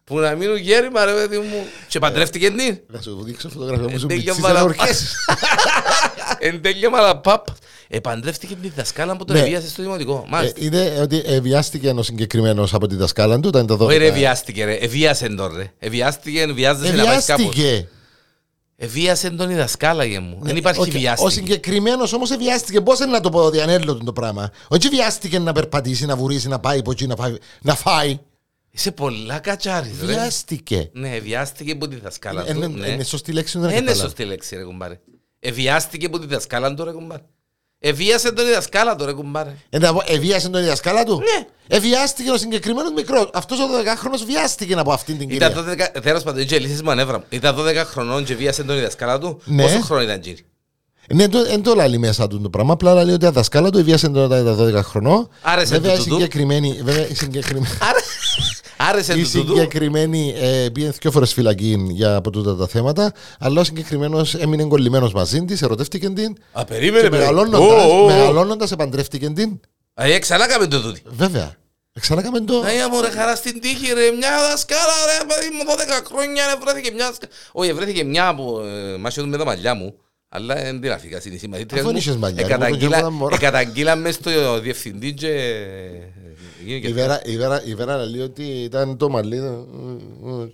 [0.09, 1.67] Που να μείνουν γέρημα ρε παιδί μου.
[1.89, 2.79] Και παντρεύτηκε την.
[2.87, 5.15] Να σου δείξω φωτογραφία μου σου Εντέλεια πιτσίς μαλα- να ορκέσεις.
[6.39, 7.47] Εν τέλεια μαλαπάπ.
[7.89, 9.43] Επαντρεύτηκε τη δασκάλα που τον Ναι.
[9.43, 10.23] εβίασε στο δημοτικό.
[10.27, 10.57] Ε, Μάλιστα.
[10.65, 13.87] Είναι ότι βιάστηκε ένα συγκεκριμένος από τη δασκάλα του, ήταν τα 12.
[13.89, 14.75] Όχι ρε βιάστηκε ρε.
[14.75, 15.73] Εβίασε τον ρε.
[15.79, 17.43] Εβιάστηκε, βιάζεσαι να πάει κάπου.
[17.43, 17.89] Εβιάστηκε.
[18.77, 20.39] Εβίασε τον η δασκάλα για μου.
[20.43, 21.31] Δεν υπάρχει Οκ, Ο βιάστηκε.
[21.31, 22.81] συγκεκριμένος όμως βιάστηκε.
[22.81, 24.51] Πώς να το πω, διανέλο το πράγμα.
[24.69, 27.07] Όχι βιάστηκε να περπατήσει, να βουρήσει, να πάει από εκεί,
[27.61, 28.19] να φάει.
[28.73, 28.81] Να φάει.
[28.81, 30.07] Είσαι πολλά κατσάρι ρε.
[30.07, 30.91] Βιάστηκε.
[30.93, 32.57] Ναι, βιάστηκε από τη δασκάλα του.
[32.57, 32.89] Είναι ναι.
[32.89, 34.09] είναι σωστή λέξη, δεν Δεν είναι καταλάβω.
[34.09, 35.01] σωστή λέξη ρε κουμπάρε.
[35.41, 37.23] Εβιάστηκε από τη δασκάλα του ρε κουμπάρε.
[37.81, 39.55] Εβίασε τον η δασκάλα του ρε κουμπάρε.
[39.71, 41.47] Ε, να πω, Εβίασε τον η δασκάλα του; Ναι.
[41.77, 43.31] Εβιάστηκε ο συγκεκριμένος μικρός.
[43.33, 45.89] Αυτός ο 12χρονο βιάστηκε από αυτήν την Ήταν κυρία.
[45.97, 47.25] 12, τέλος πάντων, είχε λύσεις μανεύρα μου.
[47.29, 49.63] Ήταν 12 χρονών και βίασε τον η δασκάλα του; Ναι.
[49.63, 50.43] Πόσο χρόνο ήταν κύριε.
[51.15, 52.73] Ναι, δεν το λέει μέσα του το πράγμα.
[52.73, 55.29] Απλά λέει ότι η δασκάλα του εβίασε τον τα 12 χρονών.
[55.43, 56.15] Άρεσε Βέβαια, του η τούτου.
[56.15, 56.81] συγκεκριμένη.
[56.83, 57.67] Βέβαια, η συγκεκριμένη.
[58.79, 59.55] Άρα, άρεσε Η του τούτου.
[59.55, 64.65] συγκεκριμένη ε, πήγε δύο φορές φυλακή για από τούτα τα θέματα, αλλά ο συγκεκριμένος έμεινε
[64.65, 66.37] κολλημένο μαζί της, ερωτεύτηκε την.
[66.53, 67.57] Α, περίμενε, Και περίμενε.
[67.57, 68.07] Ω, ω, ω.
[68.07, 69.61] μεγαλώνοντας, επαντρεύτηκε την.
[69.95, 71.03] Α, ε, ξανά κάμε το τούτη.
[71.07, 71.57] Βέβαια.
[72.01, 72.63] Ξανάκαμε το.
[72.67, 75.63] Αία μου ρε χαρά στην τύχη ρε, μια δασκάλα ρε, παιδί μου
[76.03, 77.33] 12 χρόνια ρε, βρέθηκε μια δασκάλα.
[77.53, 79.95] Όχι, βρέθηκε μια που ε, μάσιο του με τα μαλλιά μου,
[80.29, 81.97] αλλά δεν την αφήκα στην συμμαθήτρια Αφού μου.
[81.97, 83.35] είχες μαλλιά, ρε, Εκαταγγείλα- μου, και εγώ ήταν μωρό.
[83.35, 85.31] Εκαταγγείλα μες στο διευθυντή και...
[86.65, 89.37] γίνει και- Η Βέρα, η, Βέρα, η Βέρα λέει ότι ήταν το μαλλί.
[89.37, 90.51] ε, ε, ε,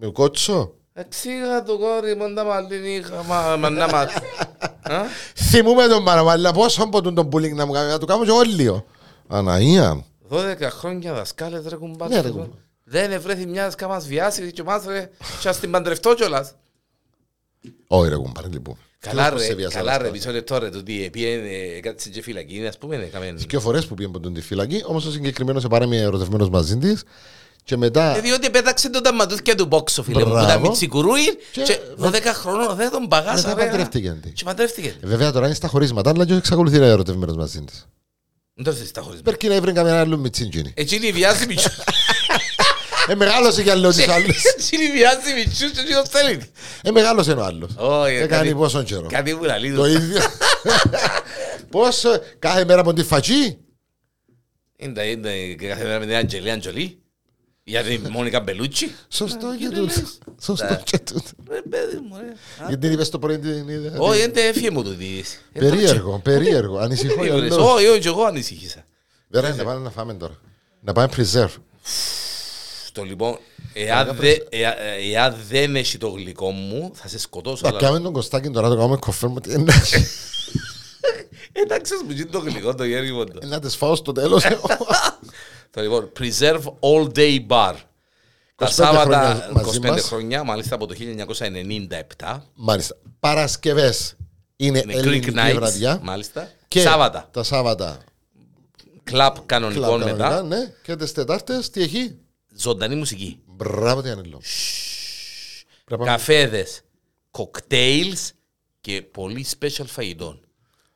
[0.00, 0.72] Με κότσο.
[0.92, 4.00] Εξήγα το κόρη μου τα μαλλίνη είχα, μα μα, να μα...
[4.96, 5.02] Α;
[5.34, 8.40] Θυμούμε τον Μαραβάλλα πόσο από τον πουλίνγκ να μου κάνει, να του κάνω και εγώ
[8.40, 8.84] λίγο.
[9.28, 10.04] Αναία.
[10.30, 12.14] 12 χρόνια δασκάλες ρε κουμπάτε.
[12.14, 12.44] Ναι, ρε, κουμπά.
[12.84, 16.54] Δεν ευρέθη μια δασκάλα μας βιάσει και μας ρε, και ας την παντρευτώ κιόλας.
[17.86, 18.76] Όχι ρε κουμπάρε λοιπόν.
[19.00, 20.12] Καλά Ποιος ρε, σε βιάσε, καλά ρε, δασκάλα.
[20.12, 23.32] μισό λεπτό ρε, τούτη πήγαινε, κάτσε και φυλακή, ας πούμε, έκαμε...
[23.36, 27.02] Δύο φορές που πήγαινε από τον τη φυλακή, όμως ο συγκεκριμένος επάρεμε ερωτευμένος μαζί της.
[27.64, 28.16] Και μετά.
[28.16, 30.48] Ε, Διότι πέταξε τον ταματούθια του μπόξο, φίλε μου, που Μπράβο.
[30.48, 33.68] ήταν μιτσικουρούι Και- και 12 χρόνων δεν τον παγάσα, Μετά ρε.
[33.70, 34.30] παντρεύτηκε τη.
[34.30, 34.88] Και παντρεύτηκε.
[35.02, 37.86] Ε, Βέβαια τώρα είναι στα χωρίσματα, αλλά και εξακολουθεί να είναι ερωτευμένος μαζί της.
[38.54, 39.22] Δεν το θες τα χωρισμένα.
[39.36, 40.72] Πρέπει να έβρε καμιά άλλο με τσίντζινη.
[40.76, 41.78] Εκείνη βιάζει μητσούς.
[43.08, 44.26] Ε, μεγάλωσε κι άλλο τη άλλο.
[44.58, 46.40] Εκείνη βιάζει μητσούς και εκείνος θέλει.
[46.82, 47.68] Ε, μεγάλωσε ο άλλο.
[47.76, 49.06] Όχι, Ε, κάνει κάτι- πόσο καιρό.
[49.08, 49.88] Κάτι που λαλεί Το του.
[49.88, 50.20] ίδιο.
[51.70, 53.58] Πόσο κάθε μέρα από τη φατσί.
[54.76, 57.02] Είναι είναι κάθε μέρα με την Αντζελία Αντζολή.
[57.64, 58.94] Για την Μόνικα Μπελούτσι.
[59.08, 59.82] Σωστό και τι τούτο.
[59.82, 60.18] λες.
[60.42, 60.80] Σωστό Ναι.
[60.84, 61.22] και τούτο.
[61.50, 62.32] Ρε παιδί μου, ρε.
[62.68, 63.98] Γιατί την είπες το πρωί την είδα.
[63.98, 65.40] Όχι, δεν έφυγε μου το δεις.
[65.52, 66.78] Περίεργο, περίεργο.
[66.78, 67.72] Ανησυχώ για Όχι, λόγο.
[67.72, 68.84] όχι, όχι, εγώ ανησυχήσα.
[69.28, 70.34] Βέβαια, να πάμε να φάμε τώρα.
[70.80, 71.54] Να πάμε preserve.
[72.98, 73.38] Στο λοιπόν,
[73.72, 77.60] εάν δε- εα- ε, εάν δεν έχει το γλυκό μου, θα σε σκοτώσω.
[77.62, 79.40] Να αλλά- κάνουμε τον Κωστάκη τώρα, το κάνουμε κοφέρ μου.
[79.40, 79.72] τι είναι.
[81.52, 83.24] Εντάξει, ας μου γίνει το γλυκό το γέρι μου.
[83.24, 83.46] το.
[83.46, 84.44] Να τις φάω στο τέλος.
[85.70, 87.74] Το λοιπόν, Preserve All Day Bar.
[88.56, 90.02] Τα 25 Σάββατα, χρόνια μαζί 25 μας.
[90.02, 92.36] χρόνια, μάλιστα από το 1997.
[92.54, 92.96] Μάλιστα.
[93.20, 94.16] Παρασκευές
[94.56, 96.00] είναι Είναι Greek ελληνική Nights, βραδιά.
[96.02, 96.50] μάλιστα.
[96.68, 97.98] Και Σάββατα, Τα Σάββατα.
[99.04, 100.42] κλαπ κανονικό κλαμπ κανονικά, μετά.
[100.42, 100.72] Ναι.
[100.82, 102.16] Και τις Τετάρτες τι έχει;
[102.54, 103.40] Ζωντανή μουσική.
[103.46, 104.40] Μπράβο τι ανελό.
[105.84, 106.80] Πρέπει να- Καφέδες,
[107.30, 108.32] κοκτέιλς
[108.80, 110.40] και πολύ special φαγητό.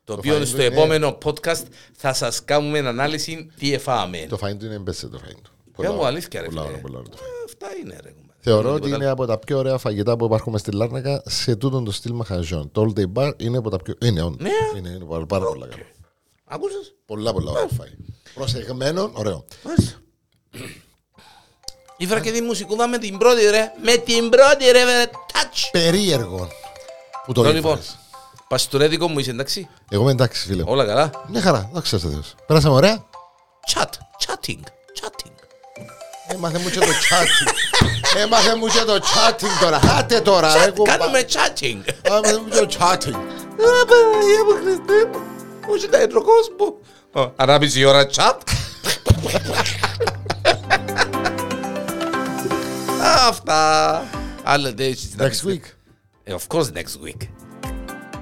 [0.05, 1.63] Το οποίο φαγητό στο είναι- επόμενο podcast
[1.97, 4.27] θα σας κάνουμε ανάλυση τι εφάμε.
[4.29, 5.51] Το φαΐν του είναι μπέσε το φαΐν του.
[5.65, 6.07] Για Πολλά μου ώρα.
[6.09, 6.73] αλήθεια ρε Πολλά φίλε.
[6.73, 7.23] ώρα, πολλά ώρα το φαΐν.
[7.23, 8.11] Ε, Αυτά είναι ρε.
[8.11, 8.39] κουμπάρε.
[8.39, 11.57] Θεωρώ Δεν ότι τίποτα είναι από τα πιο ωραία φαγητά που υπάρχουν στη Λάρνακα σε
[11.57, 12.71] τούτον το στυλ μαχαζιών.
[12.73, 13.95] Το All Day Bar είναι από τα πιο.
[14.03, 14.39] Είναι, όντως.
[14.41, 14.79] Ναι.
[14.79, 15.83] είναι, είναι πάρα, πάρα πολλά καλό.
[16.45, 16.95] Άκουσες.
[17.07, 17.91] Πολλά, πολλά ωραία φάει.
[18.35, 19.45] Προσεγμένο, ωραίο.
[22.03, 22.17] Μάλιστα.
[22.17, 23.73] Ήφερα και τη μουσικούδα με την πρώτη ρε.
[23.83, 24.85] Με την πρώτη ρε.
[24.85, 25.69] ρε, Touch.
[25.73, 26.49] Περίεργο
[27.27, 27.75] που το Το λοιπόν.
[27.75, 27.87] λοιπόν.
[28.49, 29.69] Παστορέδικο μου είσαι εντάξει.
[29.91, 30.63] Εγώ είμαι εντάξει, φίλε.
[30.63, 30.69] μου.
[30.73, 31.11] Όλα καλά.
[31.29, 32.23] Μια χαρά, δόξα τω Θεώ.
[32.47, 33.05] Πέρασαμε ωραία.
[33.75, 33.91] Chat.
[34.27, 34.61] Chatting.
[35.01, 35.33] Chatting.
[36.29, 37.53] Έμαθε μου και το chatting.
[38.17, 39.81] Έμαθε μου και το chatting τώρα.
[39.81, 40.97] Χάτε τώρα, ρε κουμπά.
[40.97, 41.93] Κάνουμε chatting.
[42.03, 43.15] Έμαθε μου και το chatting.
[43.63, 45.21] Α, Παναγία μου Χριστέ μου.
[45.67, 46.79] Μου είσαι τα κόσμο.
[47.37, 48.39] Ανάβεις η ώρα chat.
[53.29, 54.03] Αυτά.
[54.43, 55.45] Άλλα δεν έχεις να Next πεις.
[55.47, 55.63] week.
[56.25, 57.29] Ε, Of course next week.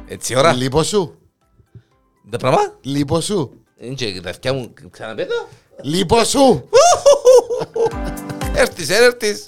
[0.09, 0.53] Έτσι η ώρα.
[0.53, 1.15] Λίπος σου.
[2.31, 2.59] Τα πράγμα.
[2.83, 3.53] Λίπος σου.
[3.79, 5.49] Είναι και τα αυτιά μου ξαναπέτω.
[5.83, 6.69] Λίπος σου.
[8.55, 9.47] Έρθεις, έρθεις.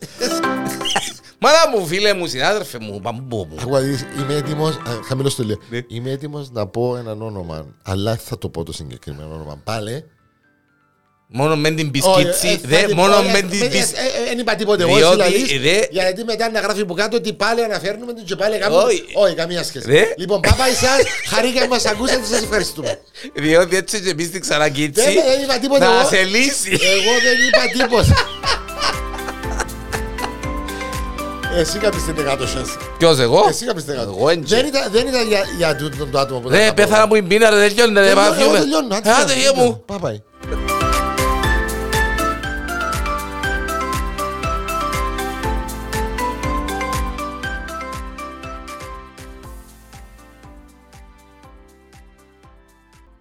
[1.38, 3.56] Μάνα μου, φίλε μου, συνάδελφε μου, μπαμπού μου.
[3.60, 4.70] Ακούω, δεις, Είμαι έτοιμο.
[5.04, 5.56] Χαμηλό το λέω.
[5.70, 5.80] Ναι.
[5.88, 7.66] Είμαι έτοιμος να πω έναν όνομα.
[7.82, 9.60] Αλλά θα το πω το συγκεκριμένο όνομα.
[9.64, 10.04] Πάλι.
[11.34, 13.66] Μόνο με την Όχι, μπισκίτσι, ε, δε, θα την μόνο πω, με ε, την ε,
[13.68, 13.92] μπισκίτσι.
[13.96, 16.94] ε, ε, Δεν είπα τίποτε εγώ, Διότι, εσύ λαλείς, δε- Γιατί μετά να γράφει που
[16.94, 18.74] κάτω ότι πάλι αναφέρνουμε την και πάλι κάπου.
[18.86, 19.04] Όχι.
[19.14, 19.90] Όχι, καμία σχέση.
[19.90, 20.02] Δε.
[20.16, 22.98] Λοιπόν, πάπα εσάς, χαρήκα που μας ακούσατε, σας ευχαριστούμε.
[23.34, 26.08] Διότι έτσι και εμείς την ξανακίτσι, Δεν δεν είπα τίποτε να εγώ.
[26.08, 26.70] σε λύσει.
[26.70, 28.14] Εγώ δεν είπα τίποτα.
[31.58, 32.78] Εσύ κάπεις την 100 chance.
[32.98, 33.96] Ποιος εγώ; Εσύ κάπεις την 100.
[34.02, 34.56] Εγώ έντια.
[34.56, 37.22] Δεν ήταν, δεν ήταν για, για τούτο το άτομο που Ρε, ήταν πέθανα που η
[37.22, 38.58] πίνα ρε, δεν γιώνει, ρε, Τελειώνω, πάμε, εγώ φύγουμε.
[38.58, 39.82] τελειώνω, άντε, Άντε, άντε, γεια μου.
[39.86, 40.20] Πάει, πάει.